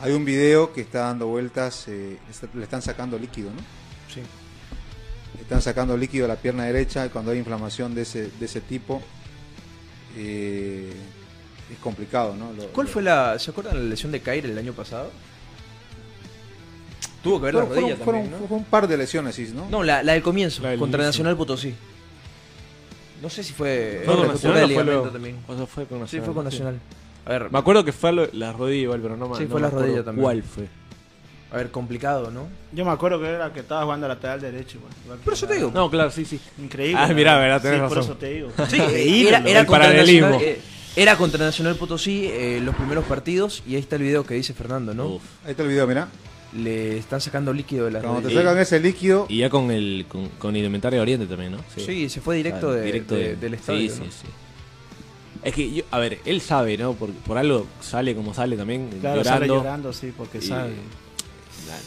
[0.00, 3.77] Hay un video que está dando vueltas, le están sacando líquido, ¿no?
[5.40, 8.60] Están sacando líquido a la pierna derecha y cuando hay inflamación de ese, de ese
[8.60, 9.00] tipo,
[10.16, 10.92] eh,
[11.72, 12.52] es complicado, ¿no?
[12.52, 13.38] Lo- ¿Cuál lo- fue la.
[13.38, 15.10] ¿Se acuerdan de la lesión de Caire el año pasado?
[17.22, 18.56] Tuvo que ver la rodilla fueron- también, fueron- ¿no?
[18.56, 19.68] un par de lesiones, sí, ¿no?
[19.70, 21.08] No, la, la del comienzo, La del contra inicio.
[21.10, 21.74] Nacional Potosí.
[23.22, 24.02] No sé si fue.
[24.04, 25.38] ¿Fue con Nacional de o fue también.
[25.48, 26.24] O sea, fue con Sí, Nacional.
[26.26, 26.56] fue con Sí.
[26.56, 26.80] Nacional.
[27.26, 29.60] A ver, Me acuerdo que fue la rodilla igual, pero no me Sí, no fue
[29.60, 30.22] la rodilla también.
[30.22, 30.68] ¿Cuál fue?
[31.50, 32.46] A ver, complicado, ¿no?
[32.72, 34.78] Yo me acuerdo que era que estaba jugando lateral derecho.
[34.78, 35.70] que Por eso te digo.
[35.74, 36.38] No, claro, sí, sí.
[36.58, 37.00] Increíble.
[37.00, 38.50] Ah, mirá, mirá, tenés Sí, por eso te digo.
[38.68, 40.28] Sí, Increíble, era, era El contra paralelismo.
[40.28, 40.60] Nacional, eh,
[40.96, 44.52] era contra Nacional Potosí eh, los primeros partidos y ahí está el video que dice
[44.52, 45.06] Fernando, ¿no?
[45.06, 45.22] Uf.
[45.44, 46.08] Ahí está el video, mira.
[46.56, 50.06] Le están sacando líquido de la Cuando te sacan ese líquido, Y ya con el
[50.08, 51.58] con, con Indumentaria de Oriente también, ¿no?
[51.76, 53.90] Sí, se fue directo, Claro, de- directo de- de- del estadio.
[53.90, 54.04] Sí, ¿no?
[54.06, 54.26] sí, sí.
[55.42, 56.94] Es que, yo, a ver, él sabe, ¿no?
[56.94, 59.54] Por, por algo sale como sale también, Claro, sale llorando.
[59.64, 60.72] llorando, sí, porque Y- sabe.
[61.64, 61.82] Claro,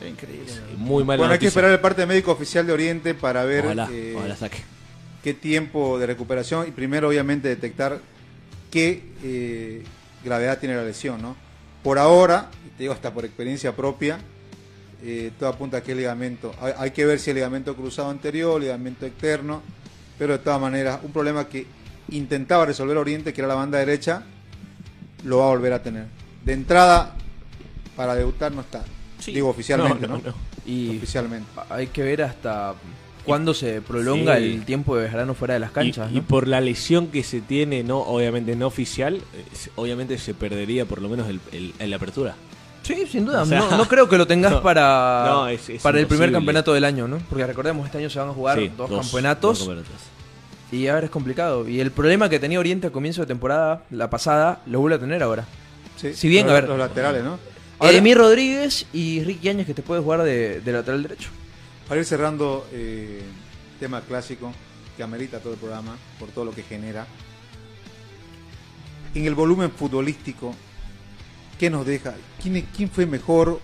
[0.00, 0.52] Es increíble.
[0.76, 1.18] Muy mal.
[1.18, 4.36] bueno, hay que esperar el parte médico oficial de Oriente para ver Ojalá, eh, ojalá
[4.36, 4.58] saque.
[5.22, 8.00] qué tiempo de recuperación y primero obviamente detectar
[8.70, 9.82] qué eh,
[10.24, 11.36] gravedad tiene la lesión, ¿no?
[11.82, 14.18] Por ahora, y te digo hasta por experiencia propia,
[15.04, 18.08] eh, todo apunta a que el ligamento, hay, hay que ver si el ligamento cruzado
[18.10, 19.62] anterior, ligamento externo,
[20.18, 21.66] pero de todas maneras, un problema que
[22.10, 24.22] intentaba resolver Oriente, que era la banda derecha,
[25.24, 26.06] lo va a volver a tener.
[26.44, 27.16] De entrada,
[27.96, 28.84] para debutar no está.
[29.26, 30.16] Digo oficialmente, ¿no?
[30.16, 30.34] No, no, no.
[30.66, 31.46] Y Oficialmente.
[31.70, 32.74] hay que ver hasta
[33.24, 34.44] cuándo se prolonga Sí.
[34.54, 36.08] el tiempo de Bejarano fuera de las canchas.
[36.10, 36.18] y, ¿no?
[36.18, 39.44] y por la lesión que se tiene, no obviamente no oficial, eh,
[39.76, 42.34] obviamente se perdería por lo menos el, el- el apertura.
[42.82, 43.42] Sí, sin duda.
[43.42, 46.06] O sea, no, no creo que lo tengas no, para, no, es- es para el
[46.08, 47.18] primer campeonato del año, ¿no?
[47.28, 49.94] Porque recordemos, este año se van a jugar Sí, dos, campeonatos dos campeonatos.
[50.72, 51.68] y ahora es complicado.
[51.68, 54.98] Y el problema que tenía Oriente a comienzo de temporada, la pasada, lo vuelve a
[54.98, 55.44] tener ahora.
[55.96, 56.68] Sí, Si bien, los, a ver.
[56.68, 57.38] los laterales, ¿no?
[57.90, 61.30] Edemir Rodríguez y Ricky Áñez que te puede jugar de, de lateral derecho.
[61.88, 63.22] Para ir cerrando, eh,
[63.80, 64.52] tema clásico
[64.96, 67.06] que amerita todo el programa por todo lo que genera.
[69.14, 70.54] En el volumen futbolístico,
[71.58, 72.14] ¿qué nos deja?
[72.40, 73.60] ¿Quién, quién fue mejor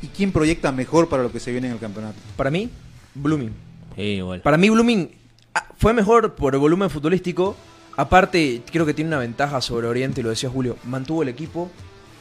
[0.00, 2.18] y quién proyecta mejor para lo que se viene en el campeonato?
[2.36, 2.70] Para mí,
[3.14, 3.52] Blooming.
[3.96, 4.40] Sí, igual.
[4.42, 5.10] Para mí Blooming
[5.54, 7.56] ah, fue mejor por el volumen futbolístico.
[7.96, 10.78] Aparte, creo que tiene una ventaja sobre Oriente, y lo decía Julio.
[10.84, 11.68] Mantuvo el equipo,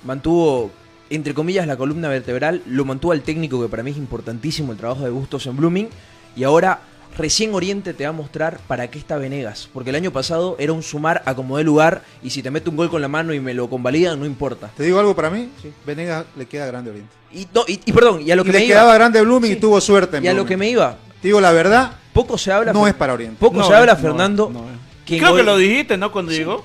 [0.03, 0.71] mantuvo,
[1.09, 4.77] entre comillas, la columna vertebral, lo mantuvo al técnico, que para mí es importantísimo el
[4.77, 5.89] trabajo de Bustos en Blooming.
[6.35, 6.81] Y ahora,
[7.17, 9.69] recién Oriente te va a mostrar para qué está Venegas.
[9.73, 12.69] Porque el año pasado era un sumar a como de lugar, y si te mete
[12.69, 14.69] un gol con la mano y me lo convalidan, no importa.
[14.75, 15.49] ¿Te digo algo para mí?
[15.85, 17.13] Venegas le queda grande a Oriente.
[17.33, 19.57] Y, no, y, y perdón, y a lo que Y le quedaba grande Blooming Sí.
[19.57, 20.97] y tuvo suerte en Y a lo que me iba.
[21.21, 22.71] Te digo la verdad, Poco se habla.
[22.73, 23.37] no es para Oriente.
[23.39, 24.51] Poco No, se habla, no, Fernando.
[25.05, 26.11] que Creo que lo dijiste, ¿no?
[26.11, 26.63] Cuando llegó.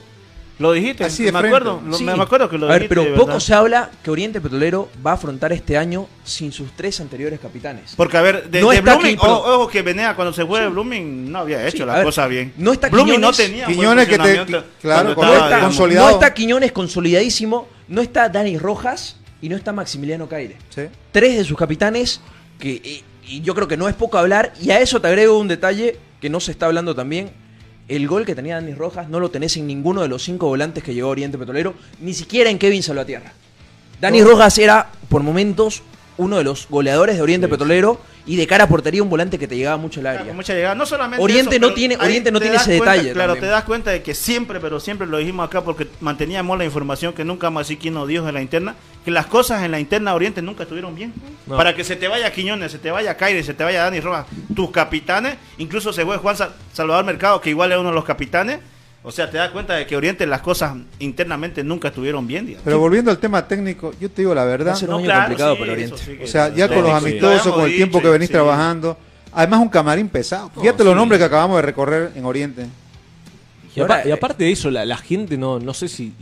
[0.63, 1.05] Lo dijiste.
[1.05, 1.57] Así de me frente.
[1.57, 1.83] acuerdo.
[1.87, 2.05] lo- Sí.
[2.05, 3.03] Me acuerdo que lo A ver, dijiste.
[3.05, 7.01] pero poco se habla que Oriente Petrolero va a afrontar este año sin sus tres
[7.01, 7.95] anteriores capitanes.
[7.97, 10.33] Porque, a ver, de, No de está Blooming, aquí, pero- o- ojo que Venea cuando
[10.33, 12.53] se fue de Blooming no había hecho Sí, a la ver, cosa bien.
[12.57, 15.33] no está Blooming no Quiñones- tenía buen Quiñones que te- funcionamiento claro, cuando con- no,
[15.33, 16.07] estaba, está, digamos, consolidado.
[16.09, 20.57] no está Quiñones consolidadísimo, no está Dani Rojas y no está Maximiliano Caire.
[20.71, 20.83] Sí.
[21.11, 22.21] Tres de sus capitanes
[22.61, 25.39] que y, y yo creo que no es poco hablar y a eso te agrego
[25.39, 27.31] un detalle que no se está hablando también.
[27.93, 30.82] El gol que tenía Dani Rojas no lo tenés en ninguno de los cinco volantes
[30.82, 33.34] que llegó Oriente Petrolero, ni siquiera en Kevin Salvatierra.
[34.01, 35.82] Dani Rojas era, por momentos,
[36.16, 39.49] uno de los goleadores de Oriente Petrolero y de cara a portería un volante que
[39.49, 40.20] te llegaba mucho al área.
[40.23, 40.75] Claro, mucha llegada.
[40.75, 43.12] No solamente Oriente no tiene, Oriente no tiene ese detalle.
[43.12, 46.64] Claro, te das cuenta de que siempre, pero siempre lo dijimos acá porque manteníamos la
[46.64, 49.81] información que nunca más aquí nos dijo en la interna, que las cosas en la
[49.81, 51.12] interna Oriente nunca estuvieron bien.
[51.49, 54.27] Para que se te vaya Quiñones, se te vaya Caire, se te vaya Dani Rojas,
[54.55, 56.37] tus capitanes, incluso se fue Juan
[56.73, 58.61] Salvador Mercado, que igual es uno de los capitanes
[59.05, 62.46] o sea, te das cuenta de que Oriente las cosas internamente nunca estuvieron bien.
[62.46, 62.64] Digamos.
[62.64, 64.80] Pero volviendo al tema técnico, yo te digo la verdad.
[64.82, 66.20] No, no claro, complicado para Oriente.
[66.22, 68.96] O sea, ya con los amistosos, con el tiempo que venís trabajando.
[69.32, 70.50] Además, un camarín pesado.
[70.55, 72.66] Oh, Fíjate los nombres que acabamos de recorrer en Oriente.
[73.74, 76.12] Y, aparte de eso, la, gente no, no sé si.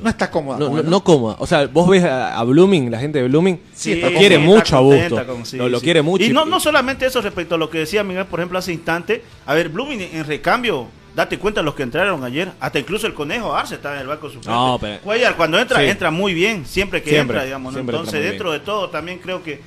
[0.00, 0.58] No está cómoda.
[0.58, 1.36] No, no, cómoda.
[1.40, 4.80] O sea, vos ves a, Blooming, la gente de Blooming, sí, lo quiere mucho a
[4.80, 5.44] Busto.
[5.44, 6.24] Sí, lo, quiere mucho.
[6.24, 9.24] Y no, no solamente eso respecto a lo que decía Miguel, por ejemplo, hace instante.
[9.44, 12.52] A ver, Blooming en recambio Date cuenta los que entraron ayer.
[12.60, 14.50] Hasta incluso el conejo Arce estaba en el banco suplente.
[14.50, 15.00] No, pero...
[15.00, 16.64] Cuellar, cuando entra, entra muy bien.
[16.66, 17.76] Siempre que entra, digamos.
[17.76, 19.60] Entonces, dentro de todo, también creo que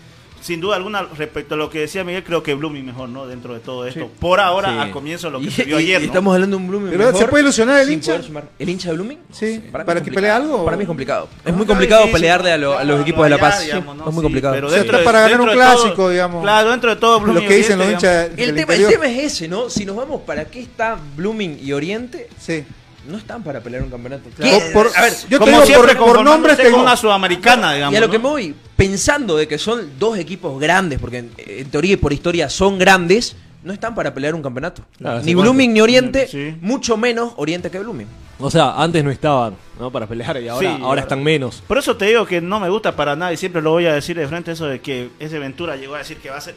[0.43, 3.25] sin duda alguna, respecto a lo que decía Miguel, creo que Blooming mejor, ¿no?
[3.25, 4.09] Dentro de todo esto.
[4.19, 4.77] Por ahora, sí.
[4.77, 6.03] al comienzo, lo que y, vio ayer.
[6.03, 6.91] Estamos hablando de un Blooming.
[6.91, 8.19] Pero ¿se puede ilusionar el hincha?
[8.59, 9.19] ¿El hincha de Blooming?
[9.31, 9.63] Sí.
[9.71, 10.65] ¿Para, ¿Para que pelee algo?
[10.65, 11.29] Para mí es complicado.
[11.45, 13.65] Es muy complicado pelearle a, los equipos de La Paz.
[13.65, 14.53] Es muy complicado.
[14.53, 16.43] Pero dentro para ganar un clásico, digamos.
[16.43, 17.43] Claro, dentro de todo, Blooming.
[17.43, 18.03] Lo que dicen los.
[18.03, 18.73] El tema,
[19.07, 19.69] es ese, ¿no?
[19.69, 22.27] Si nos vamos para qué está Blooming y Oriente.
[22.37, 22.65] Sí
[23.07, 24.29] no están para pelear un campeonato.
[24.29, 24.59] Claro.
[24.73, 24.89] Por,
[25.29, 27.93] yo como digo, por, nombres tengo una sudamericana, digamos.
[27.93, 31.69] Y a lo que me voy, pensando de que son dos equipos grandes, porque en,
[31.69, 34.83] teoría y por historia son grandes, no están para pelear un campeonato.
[35.23, 38.07] Ni Blooming ni Oriente, mucho menos Oriente que Blooming.
[38.39, 39.91] O sea, antes no estaban ¿no?
[39.91, 41.63] para pelear y ahora, ahora están menos.
[41.67, 43.93] Por eso te digo que no me gusta para nada y siempre lo voy a
[43.93, 46.55] decir de frente eso de que ese Ventura llegó a decir que va a ser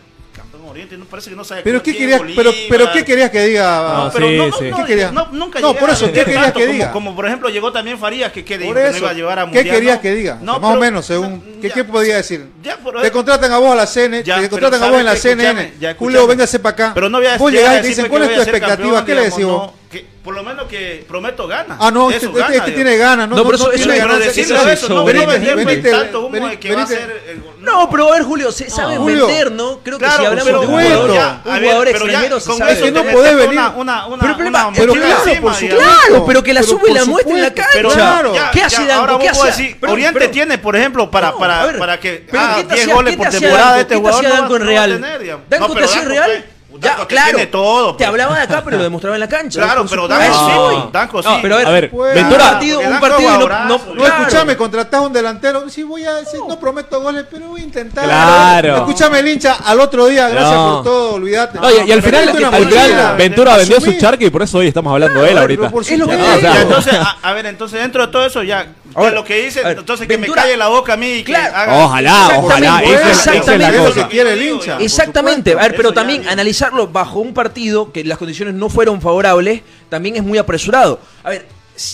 [0.65, 1.63] Oriente, no, parece que no sabe.
[1.63, 3.65] Pero qué querías, pero, pero qué querías que diga.
[3.65, 4.65] No, ah, pero sí, no, sí.
[4.65, 5.13] ¿Qué querías?
[5.13, 6.93] no, nunca No, por eso, ¿qué querías que diga?
[6.93, 9.45] Como, como, por ejemplo llegó también Farías que, que, por eso, iba a llevar a
[9.47, 9.65] Mundial.
[9.65, 10.35] ¿Qué querías que diga?
[10.37, 12.47] más pero, o menos, según ya, ¿qué, ¿qué, podía decir?
[12.63, 15.07] Ya, pero, te contratan a vos a la CN, ya, te contratan a vos en
[15.07, 15.73] la CNN.
[15.99, 16.93] Julio, véngase para acá.
[16.95, 19.73] Pero no voy a Vos y dicen, "¿Cuál es tu expectativa?" ¿Qué le decís vos?
[19.91, 21.77] que por lo menos que prometo gana.
[21.79, 22.33] Ah, no, eso
[22.75, 23.29] tiene ganas.
[23.29, 28.69] No, no, pero eso, eso no, pues, a eh, No, pero a ver, Julio, se
[28.69, 29.79] sabe vender, ¿no?
[29.85, 32.37] Creo que si hablamos de un jugador, extranjero.
[32.39, 33.61] Es que no podés venir.
[33.77, 34.37] Una, una,
[34.75, 38.51] pero pero claro, por claro, pero que la sube y la muestra en la cancha.
[38.53, 39.19] ¿Qué hace Danco?
[39.19, 39.77] ¿Qué hace?
[39.87, 44.61] Oriente tiene, por ejemplo, para que ah, haga 10 goles por temporada este jugador.
[44.61, 45.45] En Real?
[45.49, 45.59] Te
[46.05, 46.45] Real?
[46.81, 47.39] Ya, claro.
[47.39, 48.09] Te pues.
[48.09, 49.63] hablaba de acá, pero lo demostraba en la cancha.
[49.63, 53.95] Claro, pero Danco ah, sí, pero pues, a ver, Ventura, un partido, un no, no,
[53.95, 57.65] no escuchame, contratás un delantero, sí voy a decir no prometo goles, pero voy a
[57.65, 58.05] intentar.
[58.05, 58.77] Claro.
[58.77, 61.59] Escuchame el hincha al otro día, gracias por todo, olvídate.
[61.87, 65.23] y, al final, al final Ventura vendió su charque y por eso hoy estamos hablando
[65.23, 65.67] de él ahorita.
[65.67, 68.67] Es lo que me Entonces, a ver, entonces dentro de todo eso ya
[68.97, 71.17] Ahora, lo que dicen, entonces que me calle la boca a mí.
[71.17, 72.83] Y claro, ojalá, ojalá.
[72.83, 74.85] Eso, exactamente.
[74.85, 75.53] Exactamente.
[75.53, 80.17] A ver, pero también analizarlo bajo un partido que las condiciones no fueron favorables también
[80.17, 80.99] es muy apresurado.
[81.23, 81.47] A ver,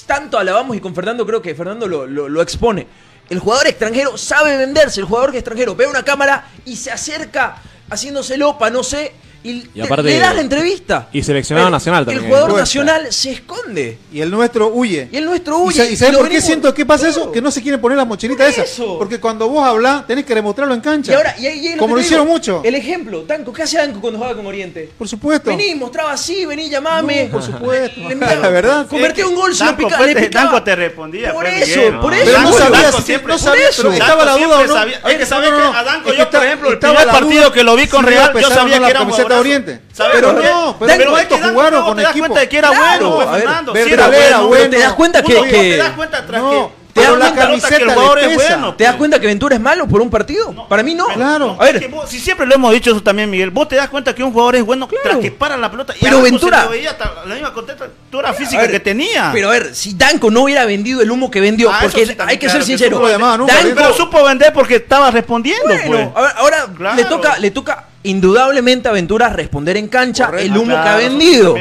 [0.07, 2.87] tanto alabamos y con Fernando creo que Fernando lo, lo, lo expone.
[3.29, 5.01] El jugador extranjero sabe venderse.
[5.01, 7.57] El jugador extranjero ve una cámara y se acerca
[7.91, 9.13] haciéndoselo para, no sé,
[9.45, 11.09] y, le das la entrevista.
[11.13, 12.25] Y seleccionado el, nacional también.
[12.25, 13.99] El jugador nacional se esconde.
[14.13, 15.09] Y el nuestro huye.
[15.11, 15.91] Y el nuestro huye.
[15.91, 17.33] ¿Y, y sabes por qué siento que pasa eso?
[17.33, 18.65] Que no se quiere poner la mochilita esa.
[18.99, 21.13] Porque cuando vos hablás, tenés que demostrarlo en cancha.
[21.13, 22.63] Y ahora, y, como lo, hicieron mucho.
[22.65, 24.91] El ejemplo, Tanco, ¿qué hace Tanco cuando jugaba con Oriente?
[24.97, 25.51] Por supuesto.
[25.51, 27.29] Vení, mostraba así, vení, llamame.
[27.31, 28.01] Por supuesto.
[28.09, 28.87] La verdad.
[28.87, 30.51] Convertía un gol, se lo picaba, le picaba.
[30.51, 31.33] Tanco te respondía.
[31.33, 32.25] Por eso, por eso.
[32.25, 33.33] Pero no sabía siempre.
[33.33, 34.87] No sabía, estaba la duda.
[35.11, 37.87] Es que sabía que a Tanco yo, por ejemplo, el primer partido que lo vi
[37.89, 39.81] con Real, yo sabía que era un Oriente.
[39.97, 43.73] Pero no, pero jugaron con te das cuenta de que era bueno, Fernando.
[43.73, 44.71] Ver, era bueno.
[44.71, 45.35] Te das cuenta que...
[45.35, 46.83] Te das cuenta tras que...
[46.93, 50.67] ¿Te das, camiseta te das cuenta que Ventura es malo por un partido.
[50.69, 51.07] Para mí no.
[51.07, 51.57] Claro.
[51.59, 51.91] A ver.
[52.07, 53.51] Si siempre lo hemos dicho eso también, Miguel.
[53.51, 55.03] Vos te das cuenta que un jugador es bueno claro.
[55.03, 55.95] tras que para la pelota.
[56.01, 56.67] Pero Ventura.
[56.67, 59.31] Veía, la misma contextura física que tenía.
[59.33, 62.39] Pero a ver, si Danco no hubiera vendido el humo que vendió, ah, porque hay
[62.39, 63.03] que ser sincero.
[63.03, 65.69] Que Danco, pero supo vender porque estaba respondiendo.
[65.87, 66.33] Bueno, pues.
[66.37, 71.57] ahora le toca, le toca indudablemente Aventuras responder en cancha el humo que ha vendido.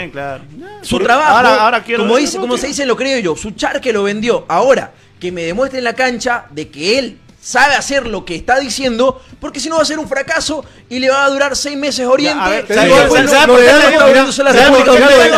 [0.81, 3.93] Su trabajo, ahora, ahora como, dice, como se dice lo creo yo, su char que
[3.93, 4.45] lo vendió.
[4.47, 8.59] Ahora, que me demuestre en la cancha de que él sabe hacer lo que está
[8.59, 11.75] diciendo, porque si no va a ser un fracaso y le va a durar seis
[11.77, 12.65] meses Oriente.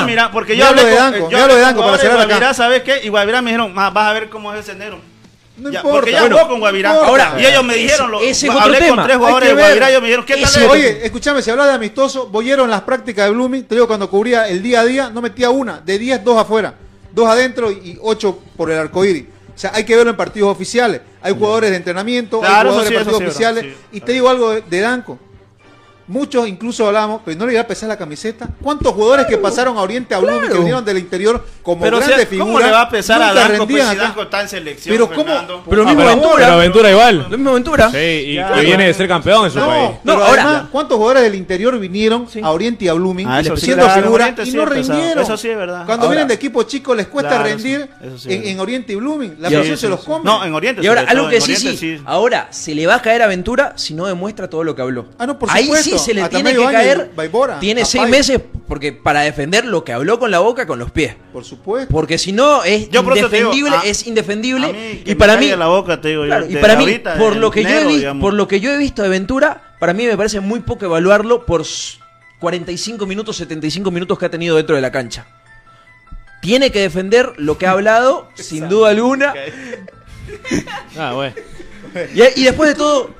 [0.06, 2.36] Mira, porque yo hablé con, yo, lo de Danco para cerrar acá.
[2.36, 3.02] Mira, ¿sabes qué?
[3.04, 5.13] Y Guavirá me dijeron, vas a ver cómo es el sendero.
[5.56, 5.98] No Ya, importa.
[5.98, 6.94] porque ya Bueno, jugó con Guavirá.
[6.94, 7.04] no.
[7.04, 9.62] Ahora, y ellos me dijeron, lo- ese es hablé con tres Hay jugadores que de.
[9.62, 10.70] Guavirá, ellos me dijeron, ¿qué tal?
[10.70, 14.10] Oye, escúchame, si hablas de amistoso, Boyero en las prácticas de Blooming, te digo, cuando
[14.10, 16.74] cubría el día a día, no metía una, de 10, dos afuera,
[17.12, 19.26] dos adentro y 8 por el arcoíris.
[19.56, 21.02] O sea, hay que verlo en partidos oficiales.
[21.22, 23.64] Hay jugadores de entrenamiento, hay Claro, eso jugadores sí, de partidos sí, oficiales.
[23.66, 23.74] sí.
[23.92, 25.20] y te digo algo de, de Danco.
[26.08, 28.50] Muchos incluso hablamos, pero no le iba a pesar la camiseta.
[28.62, 30.60] ¿Cuántos jugadores que pasaron a Oriente a Blooming, que claro.
[30.62, 32.00] vinieron del interior como Pero?
[32.40, 33.96] ¿cómo le va a pesar a Danco pues, si?
[33.96, 35.64] Danco está en selección, Pero ¿cómo?
[35.70, 36.36] Pero Ah, mismo pero- Ventura.
[36.38, 37.18] pero Aventura igual.
[37.30, 37.90] Lo mismo Ventura.
[37.90, 39.90] Sí, y Ya, que viene de ser campeón en su No, país.
[40.04, 43.40] pero No, ahora- además, ¿cuántos jugadores del interior vinieron a Oriente y a Blooming Ah,
[43.40, 45.24] eso sí, siendo claro, Oriente y sí no rindieron?
[45.24, 45.86] Eso sí es verdad.
[45.86, 48.96] Cuando Ahora- vienen de equipo chico les cuesta Claro, rendir sí, sí en, Oriente y
[48.98, 49.38] Blooming.
[49.40, 50.26] La Y presión ahora- se los come.
[50.26, 53.22] No, en Oriente Y ahora, algo que sí, sí, ahora se le va a caer
[53.22, 55.06] a Ventura si no demuestra todo lo que habló.
[55.18, 55.98] Ah, no, por Ahí supuesto.
[55.98, 57.10] sí se le tiene que caer.
[57.62, 61.16] tiene seis meses porque para defender lo que habló con la boca, con los pies.
[61.32, 61.53] Por supuesto.
[61.90, 64.74] Porque si no, es Yo digo, indefendible, a- es indefendible.
[64.74, 67.52] mí y para mí, la boca, te digo yo, claro, y para mí, por lo,
[67.52, 68.22] que yo he digamos.
[68.22, 71.46] por lo que yo he visto de Ventura, para mí me parece muy poco evaluarlo
[71.46, 71.98] por s-
[72.40, 75.26] 45 minutos, 75 minutos que ha tenido dentro de la cancha.
[76.42, 79.34] Tiene que defender lo que ha hablado, sin duda alguna.
[80.98, 81.34] Ah, bueno.
[82.14, 83.12] Y, y después de todo,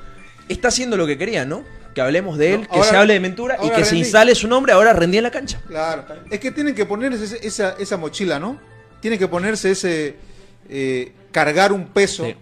[0.48, 1.64] está haciendo lo que quería, ¿no?
[1.94, 3.98] Que hablemos de él, No, que ahora- se hable de Ventura y que se rendí.
[4.00, 5.60] instale su nombre, ahora rendí en la cancha.
[5.68, 6.04] Claro.
[6.30, 8.58] Es que tienen que ponerse esa, esa mochila, ¿no?
[9.00, 10.16] Tienen que ponerse ese.
[10.68, 12.34] eh, cargar un peso Sí.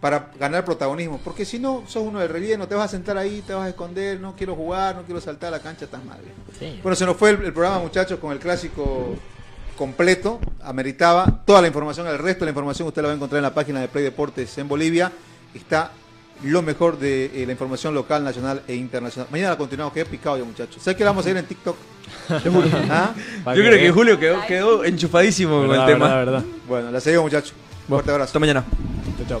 [0.00, 1.20] para ganar protagonismo.
[1.22, 3.68] Porque si no, sos uno de relleno, te vas a sentar ahí, te vas a
[3.68, 6.18] esconder, no quiero jugar, no quiero saltar a la cancha, estás mal.
[6.82, 9.14] Bueno, se nos fue el, el programa, muchachos, con el clásico
[9.76, 10.40] completo.
[10.62, 13.42] Ameritaba toda la información, el resto de la información usted la va a encontrar en
[13.44, 15.12] la página de Play Deportes en Bolivia.
[15.54, 15.92] Está
[16.44, 19.28] lo mejor de eh, la información local, nacional e internacional.
[19.30, 20.82] Mañana la continuamos, quedé picado ya, muchachos.
[20.82, 21.76] ¿Sabes que la vamos a ir en TikTok?
[22.90, 23.14] ¿Ah?
[23.46, 23.90] Yo creo que.
[23.90, 26.14] Julio quedó, quedó enchufadísimo con el tema.
[26.14, 26.44] verdad, verdad.
[26.66, 27.54] Bueno, la seguimos, muchachos.
[27.88, 28.28] Fuerte abrazo.
[28.28, 28.64] Hasta mañana.
[29.16, 29.40] Chao,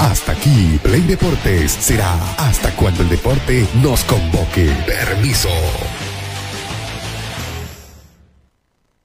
[0.00, 4.70] Hasta aquí, Play Deportes será hasta cuando el deporte nos convoque.
[4.86, 5.48] Permiso.